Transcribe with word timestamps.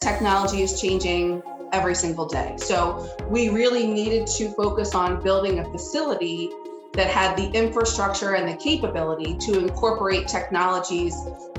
technology 0.00 0.62
is 0.62 0.80
changing 0.80 1.42
every 1.74 1.94
single 1.94 2.26
day. 2.26 2.54
So 2.56 3.06
we 3.28 3.50
really 3.50 3.86
needed 3.86 4.26
to 4.38 4.50
focus 4.52 4.94
on 4.94 5.22
building 5.22 5.58
a 5.58 5.64
facility 5.70 6.50
that 6.94 7.08
had 7.08 7.36
the 7.36 7.50
infrastructure 7.50 8.34
and 8.34 8.48
the 8.48 8.56
capability 8.56 9.36
to 9.36 9.58
incorporate 9.58 10.26
technologies 10.26 11.14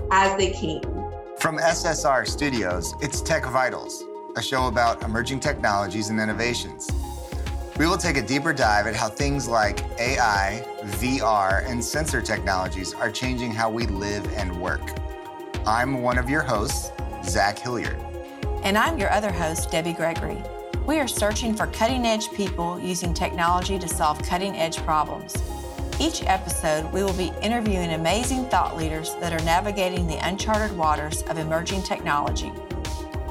as 0.09 0.35
they 0.37 0.51
came. 0.51 0.81
From 1.37 1.59
SSR 1.59 2.27
Studios, 2.27 2.95
it's 2.99 3.21
Tech 3.21 3.45
Vitals, 3.45 4.03
a 4.35 4.41
show 4.41 4.67
about 4.67 5.03
emerging 5.03 5.39
technologies 5.39 6.09
and 6.09 6.19
innovations. 6.19 6.89
We 7.77 7.85
will 7.85 7.97
take 7.97 8.17
a 8.17 8.23
deeper 8.23 8.53
dive 8.53 8.87
at 8.87 8.95
how 8.95 9.09
things 9.09 9.47
like 9.47 9.83
AI, 9.99 10.65
VR, 10.83 11.63
and 11.69 11.83
sensor 11.83 12.21
technologies 12.21 12.93
are 12.95 13.11
changing 13.11 13.51
how 13.51 13.69
we 13.69 13.85
live 13.85 14.27
and 14.33 14.59
work. 14.59 14.81
I'm 15.65 16.01
one 16.01 16.17
of 16.17 16.27
your 16.27 16.41
hosts, 16.41 16.91
Zach 17.23 17.59
Hilliard. 17.59 18.10
And 18.63 18.77
I'm 18.77 18.99
your 18.99 19.11
other 19.11 19.31
host, 19.31 19.71
Debbie 19.71 19.93
Gregory. 19.93 20.37
We 20.85 20.99
are 20.99 21.07
searching 21.07 21.55
for 21.55 21.65
cutting 21.67 22.05
edge 22.05 22.31
people 22.31 22.79
using 22.79 23.11
technology 23.11 23.79
to 23.79 23.87
solve 23.87 24.21
cutting 24.21 24.55
edge 24.55 24.77
problems. 24.77 25.35
Each 25.99 26.23
episode, 26.27 26.91
we 26.93 27.03
will 27.03 27.13
be 27.13 27.31
interviewing 27.41 27.93
amazing 27.93 28.45
thought 28.49 28.77
leaders 28.77 29.15
that 29.15 29.33
are 29.33 29.43
navigating 29.45 30.05
the 30.05 30.17
uncharted 30.27 30.77
waters 30.77 31.23
of 31.23 31.39
emerging 31.39 31.81
technology. 31.81 32.51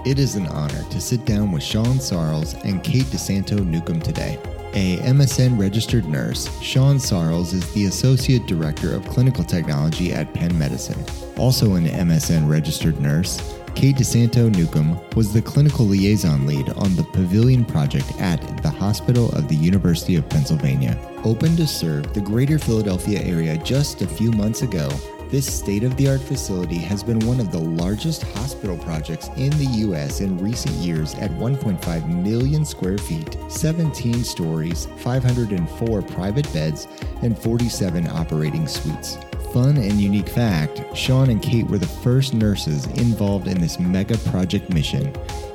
It 0.05 0.19
is 0.19 0.35
an 0.35 0.49
honor 0.49 0.83
to 0.91 1.01
sit 1.01 1.25
down 1.27 1.53
with 1.53 1.63
Sean 1.63 1.99
Sarles 1.99 2.61
and 2.65 2.83
Kate 2.83 3.05
DeSanto 3.05 3.65
Newcomb 3.65 4.01
today. 4.01 4.37
A 4.73 4.97
MSN 4.99 5.59
registered 5.59 6.07
nurse, 6.07 6.49
Sean 6.61 6.97
Sarles 6.97 7.55
is 7.55 7.73
the 7.73 7.87
Associate 7.87 8.45
Director 8.47 8.95
of 8.95 9.05
Clinical 9.07 9.45
Technology 9.45 10.13
at 10.13 10.33
Penn 10.33 10.57
Medicine. 10.59 11.05
Also 11.37 11.75
an 11.75 11.87
MSN 11.87 12.49
registered 12.49 13.01
nurse, 13.01 13.60
Kate 13.75 13.97
DeSanto 13.97 14.55
Newcomb 14.55 15.01
was 15.17 15.33
the 15.33 15.41
clinical 15.41 15.87
liaison 15.87 16.47
lead 16.47 16.69
on 16.71 16.95
the 16.97 17.03
Pavilion 17.03 17.65
project 17.65 18.13
at 18.21 18.41
the 18.63 18.71
Hospital 18.71 19.31
of 19.31 19.49
the 19.49 19.57
University 19.57 20.17
of 20.17 20.29
Pennsylvania. 20.29 20.99
Open 21.25 21.57
to 21.57 21.67
serve 21.67 22.13
the 22.13 22.21
greater 22.21 22.59
Philadelphia 22.59 23.21
area 23.21 23.57
just 23.59 24.03
a 24.03 24.07
few 24.07 24.31
months 24.33 24.63
ago, 24.63 24.91
this 25.31 25.47
state 25.47 25.85
of 25.85 25.97
the 25.97 26.09
art 26.09 26.21
facility 26.21 26.79
has 26.79 27.05
been 27.05 27.21
one 27.21 27.39
of 27.39 27.53
the 27.53 27.59
largest 27.59 28.25
hospital 28.35 28.77
projects 28.77 29.29
in 29.37 29.51
the 29.51 29.71
U.S. 29.87 30.21
in 30.21 30.37
recent 30.39 30.75
years 30.75 31.15
at 31.15 31.31
1.5 31.31 32.09
million 32.09 32.65
square 32.65 32.99
feet, 32.99 33.37
17 33.49 34.25
stories, 34.25 34.87
504 34.97 36.03
private 36.03 36.53
beds, 36.53 36.89
and 37.23 37.39
47 37.39 38.09
operating 38.09 38.67
suites. 38.67 39.19
Fun 39.53 39.79
and 39.79 40.01
unique 40.01 40.29
fact 40.29 40.81
Sean 40.97 41.29
and 41.29 41.43
Kate 41.43 41.67
were 41.67 41.79
the 41.79 41.87
first 41.87 42.35
nurses 42.35 42.87
involved 42.99 43.49
in 43.49 43.61
this 43.61 43.81
mega 43.81 44.17
project 44.19 44.73
mission, 44.73 45.13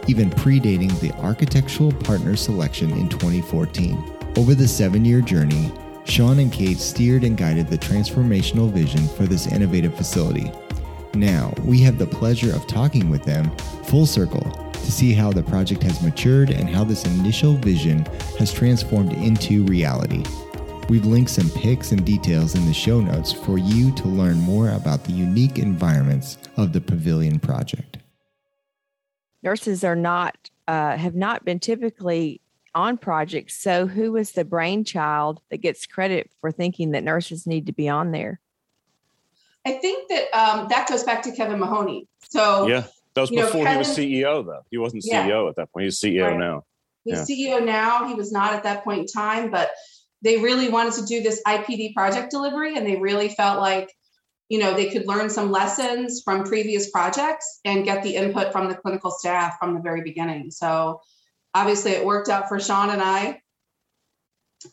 even 0.08 0.30
predating 0.30 1.00
the 1.00 1.14
architectural 1.14 1.94
partner 1.94 2.36
selection 2.36 2.92
in 2.92 3.08
2014. 3.08 3.98
Over 4.36 4.54
the 4.54 4.68
seven 4.68 5.06
year 5.06 5.22
journey, 5.22 5.72
Sean 6.04 6.40
and 6.40 6.52
Kate 6.52 6.78
steered 6.78 7.24
and 7.24 7.38
guided 7.38 7.70
the 7.70 7.78
transformational 7.78 8.70
vision 8.70 9.08
for 9.08 9.24
this 9.28 9.48
innovative 9.48 9.96
facility. 9.96 10.52
Now, 11.14 11.54
we 11.64 11.80
have 11.82 11.98
the 11.98 12.06
pleasure 12.06 12.54
of 12.54 12.68
talking 12.68 13.10
with 13.10 13.24
them 13.24 13.50
full 13.86 14.06
circle 14.06 14.44
to 14.74 14.92
see 14.92 15.14
how 15.14 15.32
the 15.32 15.44
project 15.44 15.82
has 15.84 16.02
matured 16.02 16.50
and 16.50 16.70
how 16.70 16.84
this 16.84 17.06
initial 17.06 17.56
vision 17.56 18.06
has 18.38 18.54
transformed 18.54 19.14
into 19.14 19.64
reality. 19.64 20.26
We've 20.88 21.06
linked 21.06 21.32
some 21.32 21.50
pics 21.50 21.92
and 21.92 22.06
details 22.06 22.54
in 22.54 22.66
the 22.68 22.74
show 22.74 23.02
notes 23.02 23.34
for 23.34 23.58
you 23.58 23.92
to 23.94 24.08
learn 24.08 24.38
more 24.38 24.70
about 24.70 25.04
the 25.04 25.14
unique 25.14 25.58
environments 25.58 26.38
of 26.58 26.74
the 26.74 26.82
Pavilion 26.82 27.40
project. 27.40 27.98
Nurses 29.42 29.84
are 29.84 29.96
not 29.96 30.38
uh, 30.68 30.96
have 30.96 31.16
not 31.16 31.44
been 31.44 31.60
typically 31.60 32.40
on 32.76 32.98
projects. 32.98 33.56
So, 33.56 33.88
who 33.88 34.12
was 34.12 34.34
the 34.34 34.46
brainchild 34.46 35.42
that 35.50 35.58
gets 35.58 35.88
credit 35.88 36.30
for 36.40 36.52
thinking 36.52 36.92
that 36.92 37.04
nurses 37.04 37.48
need 37.48 37.66
to 37.66 37.74
be 37.74 37.90
on 37.90 38.12
there? 38.12 38.40
I 39.66 39.74
think 39.74 40.08
that 40.10 40.32
um, 40.38 40.68
that 40.70 40.88
goes 40.88 41.04
back 41.04 41.24
to 41.24 41.32
Kevin 41.32 41.60
Mahoney. 41.60 42.08
So, 42.30 42.68
yeah, 42.68 42.84
that 43.16 43.22
was 43.22 43.32
before 43.32 43.46
know, 43.46 43.52
Kevin, 43.52 43.72
he 43.72 43.78
was 43.78 43.98
CEO, 43.98 44.46
though. 44.46 44.62
He 44.70 44.78
wasn't 44.78 45.04
CEO 45.04 45.28
yeah. 45.28 45.50
at 45.50 45.56
that 45.56 45.72
point. 45.72 45.86
He's 45.86 46.00
CEO 46.00 46.28
right. 46.28 46.38
now. 46.38 46.64
He's 47.06 47.28
yeah. 47.30 47.60
CEO 47.60 47.66
now. 47.66 48.08
He 48.08 48.14
was 48.14 48.32
not 48.32 48.54
at 48.54 48.64
that 48.64 48.84
point 48.84 49.02
in 49.02 49.08
time, 49.08 49.50
but 49.50 49.72
they 50.26 50.38
really 50.38 50.68
wanted 50.68 50.94
to 50.96 51.06
do 51.06 51.22
this 51.22 51.42
IPD 51.48 51.94
project 51.94 52.32
delivery, 52.32 52.76
and 52.76 52.86
they 52.86 52.98
really 52.98 53.30
felt 53.30 53.62
like 53.62 53.90
you 54.50 54.60
know 54.60 54.74
they 54.74 54.90
could 54.90 55.08
learn 55.08 55.30
some 55.30 55.52
lessons 55.52 56.22
from 56.26 56.44
previous 56.44 56.90
projects 56.90 57.62
and 57.64 57.86
get 57.86 58.04
the 58.04 58.16
input 58.16 58.52
from 58.52 58.68
the 58.68 58.76
clinical 58.76 59.12
staff 59.12 59.56
from 59.60 59.74
the 59.74 59.82
very 59.82 60.02
beginning. 60.02 60.52
So 60.52 61.00
obviously 61.54 61.92
it 61.92 62.06
worked 62.06 62.30
out 62.30 62.50
for 62.50 62.60
Sean 62.60 62.90
and 62.90 63.02
I. 63.02 63.40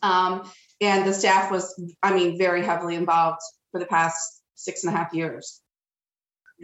Um, 0.01 0.49
and 0.81 1.07
the 1.07 1.13
staff 1.13 1.49
was, 1.49 1.79
I 2.03 2.13
mean, 2.13 2.37
very 2.37 2.63
heavily 2.63 2.95
involved 2.95 3.39
for 3.71 3.79
the 3.79 3.85
past 3.85 4.41
six 4.55 4.83
and 4.83 4.93
a 4.93 4.97
half 4.97 5.13
years. 5.13 5.61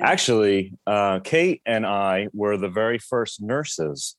Actually, 0.02 0.74
uh, 0.86 1.20
Kate 1.20 1.62
and 1.66 1.86
I 1.86 2.28
were 2.34 2.58
the 2.58 2.70
very 2.70 3.00
first 3.00 3.42
nurses 3.42 4.16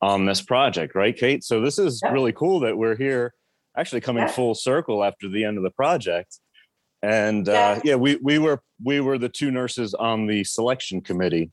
on 0.00 0.26
this 0.26 0.42
project, 0.42 0.94
right, 0.94 1.16
Kate? 1.16 1.44
So 1.44 1.60
this 1.60 1.78
is 1.78 2.02
really 2.10 2.32
cool 2.32 2.60
that 2.60 2.76
we're 2.76 2.96
here, 2.96 3.32
actually 3.76 4.00
coming 4.00 4.28
full 4.28 4.54
circle 4.54 5.02
after 5.02 5.28
the 5.28 5.44
end 5.44 5.56
of 5.56 5.64
the 5.64 5.70
project. 5.70 6.38
And 7.02 7.48
uh, 7.48 7.80
yeah, 7.84 7.96
we 7.96 8.16
we 8.16 8.38
were 8.38 8.62
we 8.82 9.00
were 9.00 9.18
the 9.18 9.28
two 9.28 9.50
nurses 9.50 9.92
on 9.92 10.26
the 10.26 10.42
selection 10.44 11.02
committee 11.02 11.50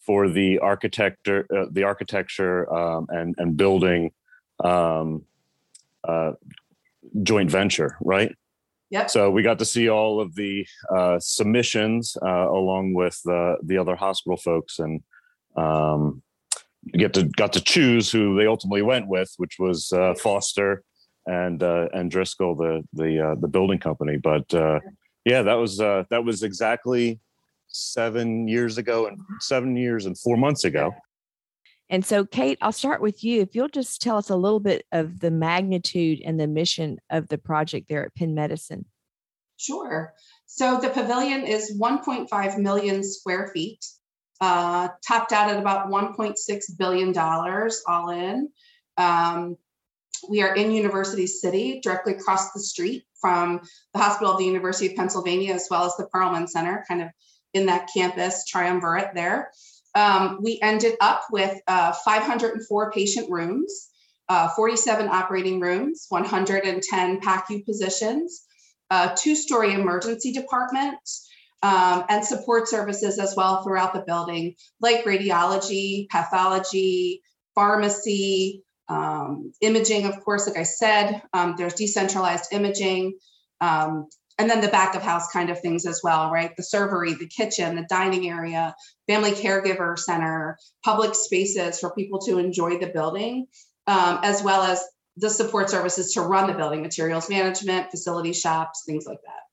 for 0.00 0.28
the 0.28 0.60
architecture, 0.60 1.46
uh, 1.54 1.66
the 1.70 1.82
architecture 1.82 2.72
um, 2.72 3.06
and 3.08 3.34
and 3.38 3.56
building 3.56 4.12
um, 4.62 5.24
uh, 6.06 6.32
joint 7.22 7.50
venture, 7.50 7.96
right? 8.00 8.36
Yeah. 8.90 9.06
So 9.06 9.30
we 9.30 9.42
got 9.42 9.58
to 9.58 9.64
see 9.64 9.88
all 9.88 10.20
of 10.20 10.36
the 10.36 10.64
uh, 10.94 11.18
submissions 11.18 12.16
uh, 12.22 12.48
along 12.48 12.94
with 12.94 13.20
the 13.24 13.56
the 13.64 13.78
other 13.78 13.96
hospital 13.96 14.36
folks, 14.36 14.78
and 14.78 15.02
um, 15.56 16.22
get 16.92 17.14
to 17.14 17.24
got 17.24 17.52
to 17.54 17.60
choose 17.60 18.12
who 18.12 18.36
they 18.36 18.46
ultimately 18.46 18.82
went 18.82 19.08
with, 19.08 19.32
which 19.38 19.56
was 19.58 19.92
uh, 19.92 20.14
Foster 20.14 20.84
and 21.26 21.62
uh, 21.62 21.88
and 21.92 22.10
Driscoll, 22.10 22.54
the 22.54 22.82
the 22.92 23.36
the 23.40 23.48
building 23.48 23.78
company. 23.78 24.16
But 24.16 24.52
yeah, 25.24 25.42
that 25.42 25.54
was 25.54 25.78
that 25.78 26.24
was 26.24 26.42
exactly 26.42 27.20
seven 27.68 28.46
years 28.48 28.78
ago 28.78 29.06
and 29.06 29.18
seven 29.40 29.76
years 29.76 30.06
and 30.06 30.16
four 30.18 30.36
months 30.36 30.64
ago. 30.64 30.94
And 31.90 32.04
so, 32.04 32.24
Kate, 32.24 32.58
I'll 32.62 32.72
start 32.72 33.02
with 33.02 33.22
you. 33.22 33.42
If 33.42 33.54
you'll 33.54 33.68
just 33.68 34.00
tell 34.00 34.16
us 34.16 34.30
a 34.30 34.36
little 34.36 34.60
bit 34.60 34.86
of 34.92 35.20
the 35.20 35.30
magnitude 35.30 36.20
and 36.24 36.40
the 36.40 36.46
mission 36.46 36.98
of 37.10 37.28
the 37.28 37.38
project 37.38 37.88
there 37.88 38.04
at 38.04 38.14
Penn 38.14 38.34
Medicine. 38.34 38.86
Sure. 39.58 40.14
So, 40.46 40.80
the 40.80 40.88
pavilion 40.88 41.44
is 41.44 41.78
1.5 41.78 42.58
million 42.58 43.04
square 43.04 43.50
feet, 43.52 43.84
uh, 44.40 44.88
topped 45.06 45.32
out 45.32 45.50
at 45.50 45.58
about 45.58 45.88
$1.6 45.88 46.62
billion 46.78 47.16
all 47.86 48.10
in. 48.10 48.48
Um, 48.96 49.56
we 50.28 50.42
are 50.42 50.54
in 50.54 50.70
University 50.70 51.26
City, 51.26 51.80
directly 51.80 52.14
across 52.14 52.52
the 52.52 52.60
street 52.60 53.04
from 53.20 53.60
the 53.92 54.00
Hospital 54.00 54.32
of 54.32 54.38
the 54.38 54.44
University 54.44 54.86
of 54.86 54.96
Pennsylvania, 54.96 55.54
as 55.54 55.68
well 55.70 55.84
as 55.84 55.96
the 55.96 56.08
Perelman 56.14 56.48
Center, 56.48 56.84
kind 56.88 57.02
of 57.02 57.08
in 57.52 57.66
that 57.66 57.88
campus 57.94 58.44
triumvirate 58.46 59.14
there. 59.14 59.50
Um, 59.94 60.40
we 60.42 60.58
ended 60.60 60.96
up 61.00 61.26
with 61.30 61.60
uh, 61.68 61.92
504 61.92 62.92
patient 62.92 63.30
rooms, 63.30 63.88
uh, 64.28 64.48
47 64.50 65.08
operating 65.08 65.60
rooms, 65.60 66.06
110 66.08 67.20
PACU 67.20 67.64
positions, 67.64 68.42
a 68.90 69.16
two 69.16 69.36
story 69.36 69.72
emergency 69.72 70.32
department, 70.32 70.98
um, 71.62 72.04
and 72.08 72.24
support 72.24 72.68
services 72.68 73.18
as 73.18 73.34
well 73.36 73.62
throughout 73.62 73.94
the 73.94 74.04
building, 74.06 74.54
like 74.80 75.04
radiology, 75.04 76.08
pathology, 76.10 77.22
pharmacy, 77.54 78.63
um, 78.88 79.52
imaging, 79.60 80.06
of 80.06 80.22
course, 80.24 80.46
like 80.46 80.56
I 80.56 80.64
said, 80.64 81.22
um, 81.32 81.54
there's 81.56 81.74
decentralized 81.74 82.52
imaging, 82.52 83.18
um, 83.60 84.06
and 84.38 84.50
then 84.50 84.60
the 84.60 84.68
back 84.68 84.94
of 84.94 85.02
house 85.02 85.28
kind 85.32 85.48
of 85.48 85.60
things 85.60 85.86
as 85.86 86.00
well, 86.02 86.30
right? 86.30 86.50
The 86.56 86.62
servery, 86.62 87.16
the 87.16 87.28
kitchen, 87.28 87.76
the 87.76 87.86
dining 87.88 88.28
area, 88.28 88.74
family 89.06 89.30
caregiver 89.30 89.98
center, 89.98 90.58
public 90.84 91.14
spaces 91.14 91.78
for 91.78 91.94
people 91.94 92.20
to 92.22 92.38
enjoy 92.38 92.78
the 92.78 92.88
building, 92.88 93.46
um, 93.86 94.18
as 94.22 94.42
well 94.42 94.62
as 94.62 94.84
the 95.16 95.30
support 95.30 95.70
services 95.70 96.12
to 96.14 96.22
run 96.22 96.48
the 96.48 96.54
building, 96.54 96.82
materials 96.82 97.30
management, 97.30 97.90
facility 97.90 98.32
shops, 98.32 98.82
things 98.84 99.06
like 99.06 99.20
that. 99.24 99.43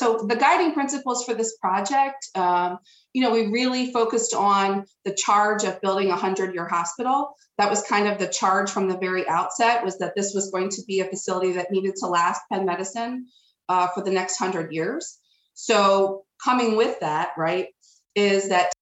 So 0.00 0.24
the 0.26 0.34
guiding 0.34 0.72
principles 0.72 1.26
for 1.26 1.34
this 1.34 1.58
project, 1.58 2.26
um, 2.34 2.78
you 3.12 3.20
know, 3.20 3.32
we 3.32 3.48
really 3.48 3.92
focused 3.92 4.32
on 4.32 4.86
the 5.04 5.12
charge 5.12 5.64
of 5.64 5.78
building 5.82 6.10
a 6.10 6.16
hundred-year 6.16 6.66
hospital. 6.66 7.34
That 7.58 7.68
was 7.68 7.82
kind 7.82 8.08
of 8.08 8.18
the 8.18 8.26
charge 8.26 8.70
from 8.70 8.88
the 8.88 8.96
very 8.96 9.28
outset 9.28 9.84
was 9.84 9.98
that 9.98 10.14
this 10.16 10.32
was 10.34 10.50
going 10.50 10.70
to 10.70 10.82
be 10.88 11.00
a 11.00 11.04
facility 11.04 11.52
that 11.52 11.70
needed 11.70 11.96
to 11.96 12.06
last 12.06 12.40
Penn 12.50 12.64
Medicine 12.64 13.26
uh, 13.68 13.88
for 13.88 14.02
the 14.02 14.10
next 14.10 14.38
hundred 14.38 14.72
years. 14.72 15.18
So 15.52 16.24
coming 16.42 16.76
with 16.76 16.98
that, 17.00 17.32
right, 17.36 17.66
is 18.14 18.48
that 18.48 18.72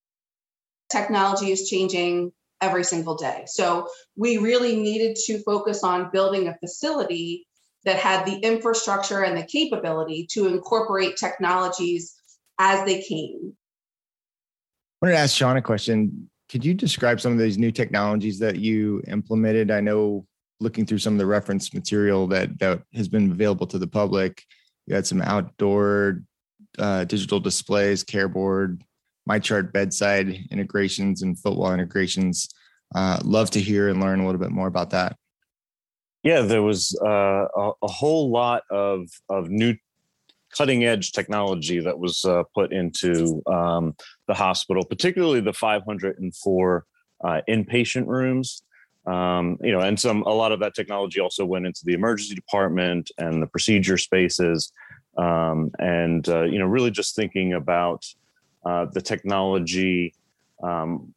technology 0.88 1.50
is 1.50 1.69
changing 1.69 2.31
every 2.61 2.85
single 2.85 3.17
day. 3.17 3.43
So 3.47 3.88
we 4.15 4.38
really 4.38 4.76
needed 4.76 5.17
to 5.26 5.43
focus 5.43 5.82
on 5.82 6.11
building 6.12 6.47
a 6.47 6.56
facility 6.59 7.47
that 7.84 7.96
had 7.96 8.26
the 8.26 8.36
infrastructure 8.38 9.22
and 9.22 9.36
the 9.36 9.44
capability 9.44 10.26
to 10.32 10.46
incorporate 10.46 11.16
technologies 11.16 12.14
as 12.58 12.84
they 12.84 13.00
came. 13.02 13.54
I 15.00 15.06
wanted 15.06 15.14
to 15.14 15.19
ask 15.20 15.36
Sean 15.36 15.56
a 15.56 15.62
question. 15.62 16.28
Could 16.48 16.64
you 16.64 16.75
describe 16.75 17.20
some 17.20 17.32
of 17.32 17.38
these 17.38 17.58
new 17.58 17.70
technologies 17.70 18.38
that 18.40 18.56
you 18.56 19.02
implemented? 19.06 19.70
I 19.70 19.80
know 19.80 20.26
looking 20.60 20.86
through 20.86 20.98
some 20.98 21.14
of 21.14 21.19
the 21.19 21.26
reference 21.26 21.72
material 21.72 22.26
that 22.28 22.58
that 22.58 22.82
has 22.94 23.08
been 23.08 23.30
available 23.30 23.66
to 23.69 23.78
the 23.78 23.86
public, 23.86 24.42
you 24.86 24.94
had 24.94 25.06
some 25.06 25.22
outdoor 25.22 26.22
uh, 26.78 27.04
digital 27.04 27.38
displays, 27.38 28.02
care 28.02 28.28
board, 28.28 28.82
MyChart 29.28 29.72
bedside 29.72 30.46
integrations, 30.50 31.22
and 31.22 31.38
footwall 31.38 31.72
integrations. 31.72 32.48
Uh, 32.94 33.19
love 33.22 33.50
to 33.50 33.60
hear 33.60 33.88
and 33.88 34.00
learn 34.00 34.20
a 34.20 34.26
little 34.26 34.40
bit 34.40 34.50
more 34.50 34.66
about 34.66 34.90
that. 34.90 35.16
Yeah, 36.28 36.42
there 36.42 36.62
was 36.62 36.94
uh, 37.02 37.46
a, 37.56 37.70
a, 37.80 37.88
whole 37.88 38.30
lot 38.30 38.62
of 38.70 39.08
of 39.30 39.48
new 39.48 39.75
cutting 40.54 40.84
edge 40.84 41.12
technology 41.12 41.80
that 41.80 41.98
was 41.98 42.22
uh, 42.26 42.42
put 42.54 42.70
into 42.70 43.42
um, 43.46 43.96
the 44.26 44.34
hospital, 44.34 44.84
particularly 44.84 45.40
the 45.40 45.54
504 45.54 46.84
uh, 47.25 47.40
inpatient 47.48 48.08
rooms. 48.08 48.62
Um, 49.06 49.56
you 49.62 49.72
know, 49.72 49.80
and 49.80 49.98
some 49.98 50.20
a 50.25 50.34
lot 50.34 50.52
of 50.52 50.60
that 50.60 50.75
technology 50.75 51.19
also 51.19 51.46
went 51.46 51.64
into 51.64 51.80
the 51.86 51.94
emergency 51.94 52.34
department 52.34 53.10
and 53.16 53.42
the 53.42 53.46
procedure 53.46 53.96
spaces, 53.96 54.70
um, 55.16 55.70
and 55.78 56.28
uh, 56.28 56.42
you 56.42 56.58
know, 56.58 56.66
really 56.66 56.90
just 56.90 57.16
thinking 57.16 57.54
about 57.54 58.04
uh, 58.66 58.84
the 58.92 59.00
technology 59.00 60.12
um, 60.62 61.14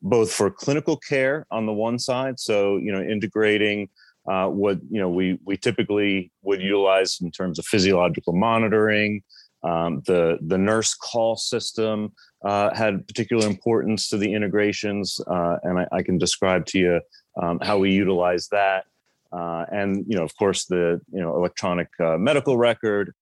both 0.00 0.30
for 0.30 0.48
clinical 0.48 0.96
care 0.96 1.44
on 1.50 1.66
the 1.66 1.72
one 1.72 1.98
side, 1.98 2.38
so 2.38 2.76
you 2.76 2.92
know, 2.92 3.02
integrating 3.02 3.88
uh, 4.26 4.48
what 4.48 4.78
you 4.90 5.00
know 5.00 5.08
we 5.08 5.38
we 5.44 5.56
typically 5.56 6.30
would 6.42 6.60
utilize 6.62 7.18
in 7.20 7.30
terms 7.30 7.58
of 7.58 7.66
physiological 7.66 8.32
monitoring. 8.32 9.22
Um, 9.62 10.02
the 10.06 10.38
the 10.42 10.58
nurse 10.58 10.94
call 10.94 11.36
system 11.36 12.12
uh, 12.44 12.74
had 12.74 13.06
particular 13.06 13.46
importance 13.46 14.08
to 14.10 14.18
the 14.18 14.32
integrations, 14.32 15.20
uh, 15.26 15.56
and 15.62 15.78
I, 15.78 15.88
I, 15.90 16.02
can 16.02 16.18
describe 16.18 16.66
to 16.66 16.78
you 16.78 17.00
um, 17.40 17.58
how 17.62 17.78
we 17.78 17.90
utilize 17.90 18.48
that. 18.48 18.84
Uh, 19.32 19.64
and 19.72 20.04
you 20.06 20.16
know, 20.16 20.22
of 20.22 20.36
course, 20.36 20.66
the 20.66 21.00
you 21.10 21.20
know 21.20 21.34
electronic 21.34 21.88
uh, 22.00 22.18
medical 22.18 22.56
record. 22.56 23.14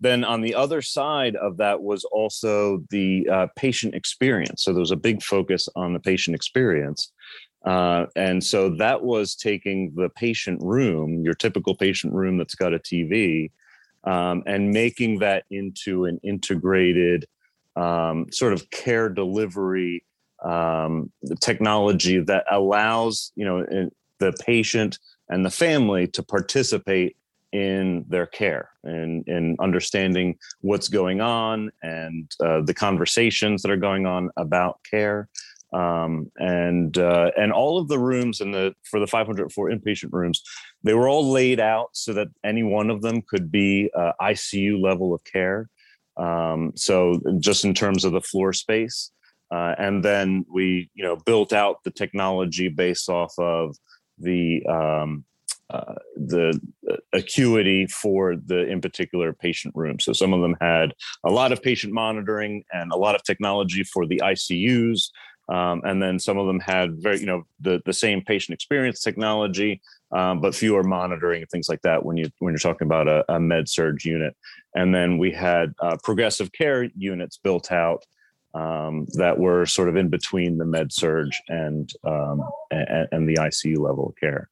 Then 0.00 0.24
on 0.24 0.40
the 0.40 0.54
other 0.56 0.82
side 0.82 1.36
of 1.36 1.58
that 1.58 1.80
was 1.80 2.02
also 2.04 2.82
the 2.90 3.28
uh, 3.30 3.46
patient 3.54 3.94
experience. 3.94 4.64
So 4.64 4.72
there 4.72 4.80
was 4.80 4.90
a 4.90 4.96
big 4.96 5.22
focus 5.22 5.68
on 5.76 5.92
the 5.92 6.00
patient 6.00 6.34
experience. 6.34 7.12
Uh, 7.64 8.06
and 8.16 8.42
so 8.42 8.70
that 8.70 9.02
was 9.02 9.34
taking 9.34 9.92
the 9.94 10.08
patient 10.08 10.60
room, 10.62 11.22
your 11.24 11.34
typical 11.34 11.76
patient 11.76 12.12
room 12.12 12.36
that's 12.36 12.54
got 12.54 12.74
a 12.74 12.78
TV, 12.78 13.50
um, 14.04 14.42
and 14.46 14.70
making 14.70 15.20
that 15.20 15.44
into 15.50 16.04
an 16.06 16.18
integrated 16.24 17.26
um, 17.76 18.26
sort 18.32 18.52
of 18.52 18.68
care 18.70 19.08
delivery 19.08 20.04
um, 20.44 21.12
technology 21.40 22.18
that 22.18 22.44
allows 22.50 23.32
you 23.36 23.44
know 23.44 23.64
the 24.18 24.32
patient 24.44 24.98
and 25.28 25.44
the 25.44 25.50
family 25.50 26.06
to 26.08 26.22
participate 26.22 27.16
in 27.52 28.04
their 28.08 28.26
care 28.26 28.70
and 28.82 29.28
in 29.28 29.56
understanding 29.60 30.36
what's 30.62 30.88
going 30.88 31.20
on 31.20 31.70
and 31.82 32.30
uh, 32.40 32.62
the 32.62 32.74
conversations 32.74 33.62
that 33.62 33.70
are 33.70 33.76
going 33.76 34.06
on 34.06 34.30
about 34.36 34.80
care 34.90 35.28
um, 35.72 36.30
and 36.36 36.96
uh, 36.98 37.30
and 37.36 37.52
all 37.52 37.78
of 37.78 37.88
the 37.88 37.98
rooms 37.98 38.40
in 38.40 38.52
the 38.52 38.74
for 38.84 39.00
the 39.00 39.06
504 39.06 39.70
inpatient 39.70 40.12
rooms, 40.12 40.42
they 40.82 40.94
were 40.94 41.08
all 41.08 41.30
laid 41.30 41.60
out 41.60 41.88
so 41.92 42.12
that 42.12 42.28
any 42.44 42.62
one 42.62 42.90
of 42.90 43.02
them 43.02 43.22
could 43.22 43.50
be 43.50 43.90
uh, 43.96 44.12
ICU 44.20 44.82
level 44.82 45.14
of 45.14 45.22
care. 45.24 45.68
Um, 46.16 46.72
so 46.74 47.20
just 47.38 47.64
in 47.64 47.72
terms 47.72 48.04
of 48.04 48.12
the 48.12 48.20
floor 48.20 48.52
space, 48.52 49.10
uh, 49.50 49.74
and 49.78 50.04
then 50.04 50.44
we 50.52 50.90
you 50.94 51.04
know 51.04 51.16
built 51.16 51.52
out 51.52 51.76
the 51.84 51.90
technology 51.90 52.68
based 52.68 53.08
off 53.08 53.32
of 53.38 53.76
the 54.18 54.64
um, 54.66 55.24
uh, 55.72 55.94
the 56.16 56.60
uh, 56.90 56.96
acuity 57.14 57.86
for 57.86 58.36
the 58.36 58.66
in 58.68 58.80
particular 58.80 59.32
patient 59.32 59.74
room. 59.74 59.98
So 59.98 60.12
some 60.12 60.34
of 60.34 60.42
them 60.42 60.54
had 60.60 60.92
a 61.24 61.30
lot 61.30 61.50
of 61.50 61.62
patient 61.62 61.94
monitoring 61.94 62.62
and 62.72 62.92
a 62.92 62.96
lot 62.96 63.14
of 63.14 63.22
technology 63.22 63.82
for 63.82 64.06
the 64.06 64.20
ICUs. 64.22 65.08
Um, 65.48 65.82
and 65.84 66.02
then 66.02 66.18
some 66.18 66.38
of 66.38 66.46
them 66.46 66.60
had 66.60 67.02
very, 67.02 67.18
you 67.18 67.26
know, 67.26 67.42
the, 67.60 67.82
the 67.84 67.92
same 67.92 68.22
patient 68.22 68.54
experience 68.54 69.00
technology, 69.00 69.80
um, 70.12 70.40
but 70.40 70.54
fewer 70.54 70.82
monitoring 70.82 71.42
and 71.42 71.50
things 71.50 71.68
like 71.68 71.82
that 71.82 72.04
when 72.04 72.16
you 72.16 72.30
when 72.38 72.52
you're 72.52 72.58
talking 72.58 72.86
about 72.86 73.08
a, 73.08 73.24
a 73.32 73.40
med 73.40 73.68
surg 73.68 74.04
unit. 74.04 74.36
And 74.74 74.94
then 74.94 75.18
we 75.18 75.32
had 75.32 75.74
uh, 75.80 75.96
progressive 76.02 76.52
care 76.52 76.84
units 76.96 77.36
built 77.36 77.72
out 77.72 78.04
um, 78.54 79.06
that 79.14 79.38
were 79.38 79.66
sort 79.66 79.88
of 79.88 79.96
in 79.96 80.08
between 80.08 80.58
the 80.58 80.64
med 80.64 80.92
surg 80.92 81.30
and, 81.48 81.90
um, 82.04 82.42
and, 82.70 83.08
and 83.10 83.28
the 83.28 83.34
ICU 83.34 83.78
level 83.78 84.08
of 84.08 84.16
care. 84.16 84.48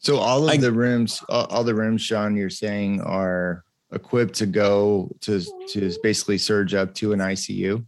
So 0.00 0.18
all 0.18 0.44
of 0.44 0.50
I, 0.50 0.56
the 0.56 0.72
rooms, 0.72 1.22
all 1.28 1.64
the 1.64 1.74
rooms, 1.74 2.02
Sean, 2.02 2.36
you're 2.36 2.50
saying 2.50 3.00
are 3.00 3.64
equipped 3.92 4.34
to 4.34 4.46
go 4.46 5.10
to 5.22 5.40
to 5.70 5.92
basically 6.02 6.38
surge 6.38 6.74
up 6.74 6.94
to 6.94 7.12
an 7.12 7.20
ICU. 7.20 7.84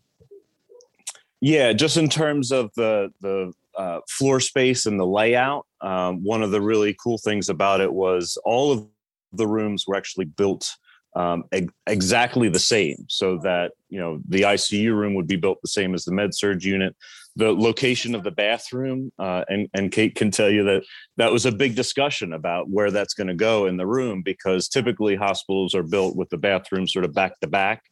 Yeah, 1.40 1.72
just 1.72 1.96
in 1.96 2.08
terms 2.08 2.52
of 2.52 2.70
the 2.76 3.10
the 3.20 3.52
uh, 3.76 4.00
floor 4.08 4.40
space 4.40 4.87
and 4.87 5.00
the 5.00 5.06
layout, 5.06 5.66
um, 5.81 6.22
one 6.22 6.42
of 6.42 6.50
the 6.50 6.60
really 6.60 6.94
cool 7.02 7.19
things 7.19 7.48
about 7.48 7.81
it 7.81 7.92
was 7.92 8.37
all 8.44 8.72
of 8.72 8.87
the 9.32 9.46
rooms 9.46 9.87
were 9.87 9.96
actually 9.96 10.26
built 10.26 10.76
um, 11.16 11.44
eg- 11.52 11.72
exactly 11.87 12.48
the 12.48 12.58
same, 12.58 13.06
so 13.08 13.38
that 13.38 13.72
you 13.88 13.98
know 13.98 14.20
the 14.28 14.42
ICU 14.42 14.94
room 14.94 15.14
would 15.14 15.26
be 15.26 15.37
built 15.37 15.60
the 15.62 15.69
same 15.69 15.94
as 15.94 16.04
the 16.04 16.12
med 16.12 16.34
surg 16.34 16.62
unit. 16.62 16.94
The 17.37 17.52
location 17.52 18.14
of 18.14 18.22
the 18.22 18.32
bathroom, 18.32 19.10
uh, 19.19 19.44
and 19.48 19.66
and 19.72 19.90
Kate 19.90 20.14
can 20.14 20.31
tell 20.31 20.50
you 20.50 20.64
that 20.64 20.82
that 21.16 21.32
was 21.32 21.46
a 21.46 21.52
big 21.52 21.75
discussion 21.75 22.34
about 22.34 22.69
where 22.69 22.90
that's 22.90 23.14
going 23.14 23.28
to 23.28 23.34
go 23.34 23.66
in 23.66 23.78
the 23.78 23.86
room 23.86 24.20
because 24.22 24.69
typically 24.69 25.16
hospitals 25.16 25.75
are 25.75 25.84
built 25.84 26.16
with 26.16 26.28
the 26.28 26.36
bathroom 26.36 26.86
sort 26.86 27.06
of 27.06 27.14
back 27.14 27.40
to 27.40 27.46
back, 27.46 27.82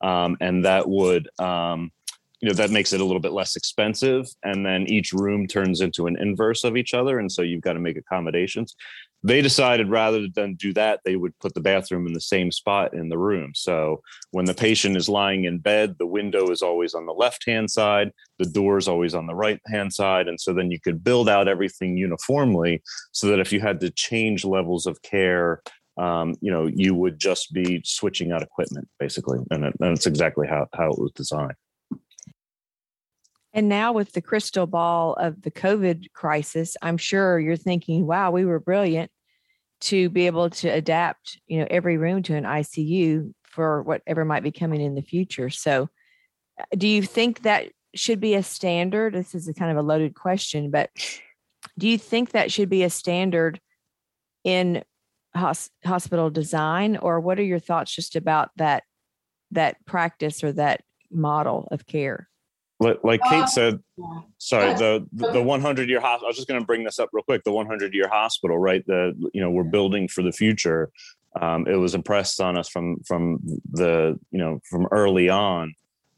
um, 0.00 0.36
and 0.40 0.64
that 0.64 0.88
would 0.88 1.28
um, 1.38 1.92
you 2.40 2.48
know 2.48 2.54
that 2.54 2.70
makes 2.70 2.92
it 2.92 3.00
a 3.00 3.04
little 3.04 3.20
bit 3.20 3.32
less 3.32 3.56
expensive 3.56 4.26
and 4.42 4.64
then 4.64 4.82
each 4.88 5.12
room 5.12 5.46
turns 5.46 5.80
into 5.80 6.06
an 6.06 6.16
inverse 6.20 6.64
of 6.64 6.76
each 6.76 6.92
other 6.92 7.18
and 7.18 7.32
so 7.32 7.42
you've 7.42 7.62
got 7.62 7.72
to 7.72 7.80
make 7.80 7.96
accommodations. 7.96 8.74
They 9.22 9.40
decided 9.40 9.88
rather 9.88 10.28
than 10.28 10.54
do 10.54 10.72
that 10.74 11.00
they 11.04 11.16
would 11.16 11.36
put 11.40 11.54
the 11.54 11.60
bathroom 11.60 12.06
in 12.06 12.12
the 12.12 12.20
same 12.20 12.52
spot 12.52 12.94
in 12.94 13.08
the 13.08 13.18
room. 13.18 13.52
So 13.54 14.02
when 14.30 14.44
the 14.44 14.54
patient 14.54 14.96
is 14.96 15.08
lying 15.08 15.44
in 15.44 15.58
bed 15.58 15.96
the 15.98 16.06
window 16.06 16.50
is 16.50 16.62
always 16.62 16.94
on 16.94 17.06
the 17.06 17.12
left 17.12 17.44
hand 17.46 17.70
side 17.70 18.12
the 18.38 18.50
door 18.50 18.76
is 18.76 18.88
always 18.88 19.14
on 19.14 19.26
the 19.26 19.34
right 19.34 19.60
hand 19.66 19.92
side 19.92 20.28
and 20.28 20.38
so 20.38 20.52
then 20.52 20.70
you 20.70 20.78
could 20.78 21.02
build 21.02 21.28
out 21.28 21.48
everything 21.48 21.96
uniformly 21.96 22.82
so 23.12 23.28
that 23.28 23.40
if 23.40 23.52
you 23.52 23.60
had 23.60 23.80
to 23.80 23.90
change 23.90 24.44
levels 24.44 24.86
of 24.86 25.00
care 25.02 25.62
um, 25.98 26.34
you 26.42 26.52
know 26.52 26.66
you 26.66 26.94
would 26.94 27.18
just 27.18 27.54
be 27.54 27.80
switching 27.82 28.30
out 28.30 28.42
equipment 28.42 28.86
basically 28.98 29.38
and, 29.50 29.72
that's 29.78 30.06
exactly 30.06 30.46
how, 30.46 30.66
how 30.74 30.90
it 30.90 30.98
was 30.98 31.12
designed 31.12 31.54
and 33.56 33.70
now 33.70 33.90
with 33.90 34.12
the 34.12 34.20
crystal 34.20 34.66
ball 34.66 35.14
of 35.14 35.40
the 35.40 35.50
COVID 35.50 36.12
crisis, 36.12 36.76
I'm 36.82 36.98
sure 36.98 37.40
you're 37.40 37.56
thinking, 37.56 38.06
wow, 38.06 38.30
we 38.30 38.44
were 38.44 38.60
brilliant 38.60 39.10
to 39.80 40.10
be 40.10 40.26
able 40.26 40.50
to 40.50 40.68
adapt, 40.68 41.40
you 41.46 41.60
know, 41.60 41.66
every 41.70 41.96
room 41.96 42.22
to 42.24 42.34
an 42.34 42.44
ICU 42.44 43.32
for 43.44 43.82
whatever 43.82 44.26
might 44.26 44.42
be 44.42 44.52
coming 44.52 44.82
in 44.82 44.94
the 44.94 45.00
future. 45.00 45.48
So 45.48 45.88
uh, 46.60 46.64
do 46.76 46.86
you 46.86 47.02
think 47.02 47.42
that 47.42 47.70
should 47.94 48.20
be 48.20 48.34
a 48.34 48.42
standard? 48.42 49.14
This 49.14 49.34
is 49.34 49.48
a 49.48 49.54
kind 49.54 49.70
of 49.70 49.78
a 49.78 49.88
loaded 49.88 50.14
question, 50.14 50.70
but 50.70 50.90
do 51.78 51.88
you 51.88 51.96
think 51.96 52.32
that 52.32 52.52
should 52.52 52.68
be 52.68 52.82
a 52.82 52.90
standard 52.90 53.58
in 54.44 54.84
hos- 55.34 55.70
hospital 55.82 56.28
design 56.28 56.98
or 56.98 57.20
what 57.20 57.38
are 57.38 57.44
your 57.44 57.58
thoughts 57.58 57.94
just 57.94 58.16
about 58.16 58.50
that 58.56 58.82
that 59.52 59.82
practice 59.86 60.44
or 60.44 60.52
that 60.52 60.82
model 61.10 61.68
of 61.70 61.86
care? 61.86 62.28
Like 62.78 63.20
Kate 63.22 63.42
uh, 63.42 63.46
said, 63.46 63.80
sorry, 64.38 64.74
the 64.74 65.06
the 65.12 65.42
100 65.42 65.88
year 65.88 66.00
hospital. 66.00 66.26
I 66.26 66.28
was 66.28 66.36
just 66.36 66.48
going 66.48 66.60
to 66.60 66.66
bring 66.66 66.84
this 66.84 66.98
up 66.98 67.08
real 67.12 67.22
quick. 67.22 67.42
The 67.44 67.52
100 67.52 67.94
year 67.94 68.08
hospital, 68.08 68.58
right? 68.58 68.84
The 68.86 69.14
you 69.32 69.40
know 69.40 69.50
we're 69.50 69.64
building 69.64 70.08
for 70.08 70.22
the 70.22 70.32
future. 70.32 70.90
Um, 71.40 71.66
it 71.66 71.76
was 71.76 71.94
impressed 71.94 72.40
on 72.40 72.56
us 72.56 72.68
from 72.68 72.98
from 73.06 73.38
the 73.70 74.18
you 74.30 74.38
know 74.38 74.60
from 74.68 74.86
early 74.90 75.28
on. 75.28 75.74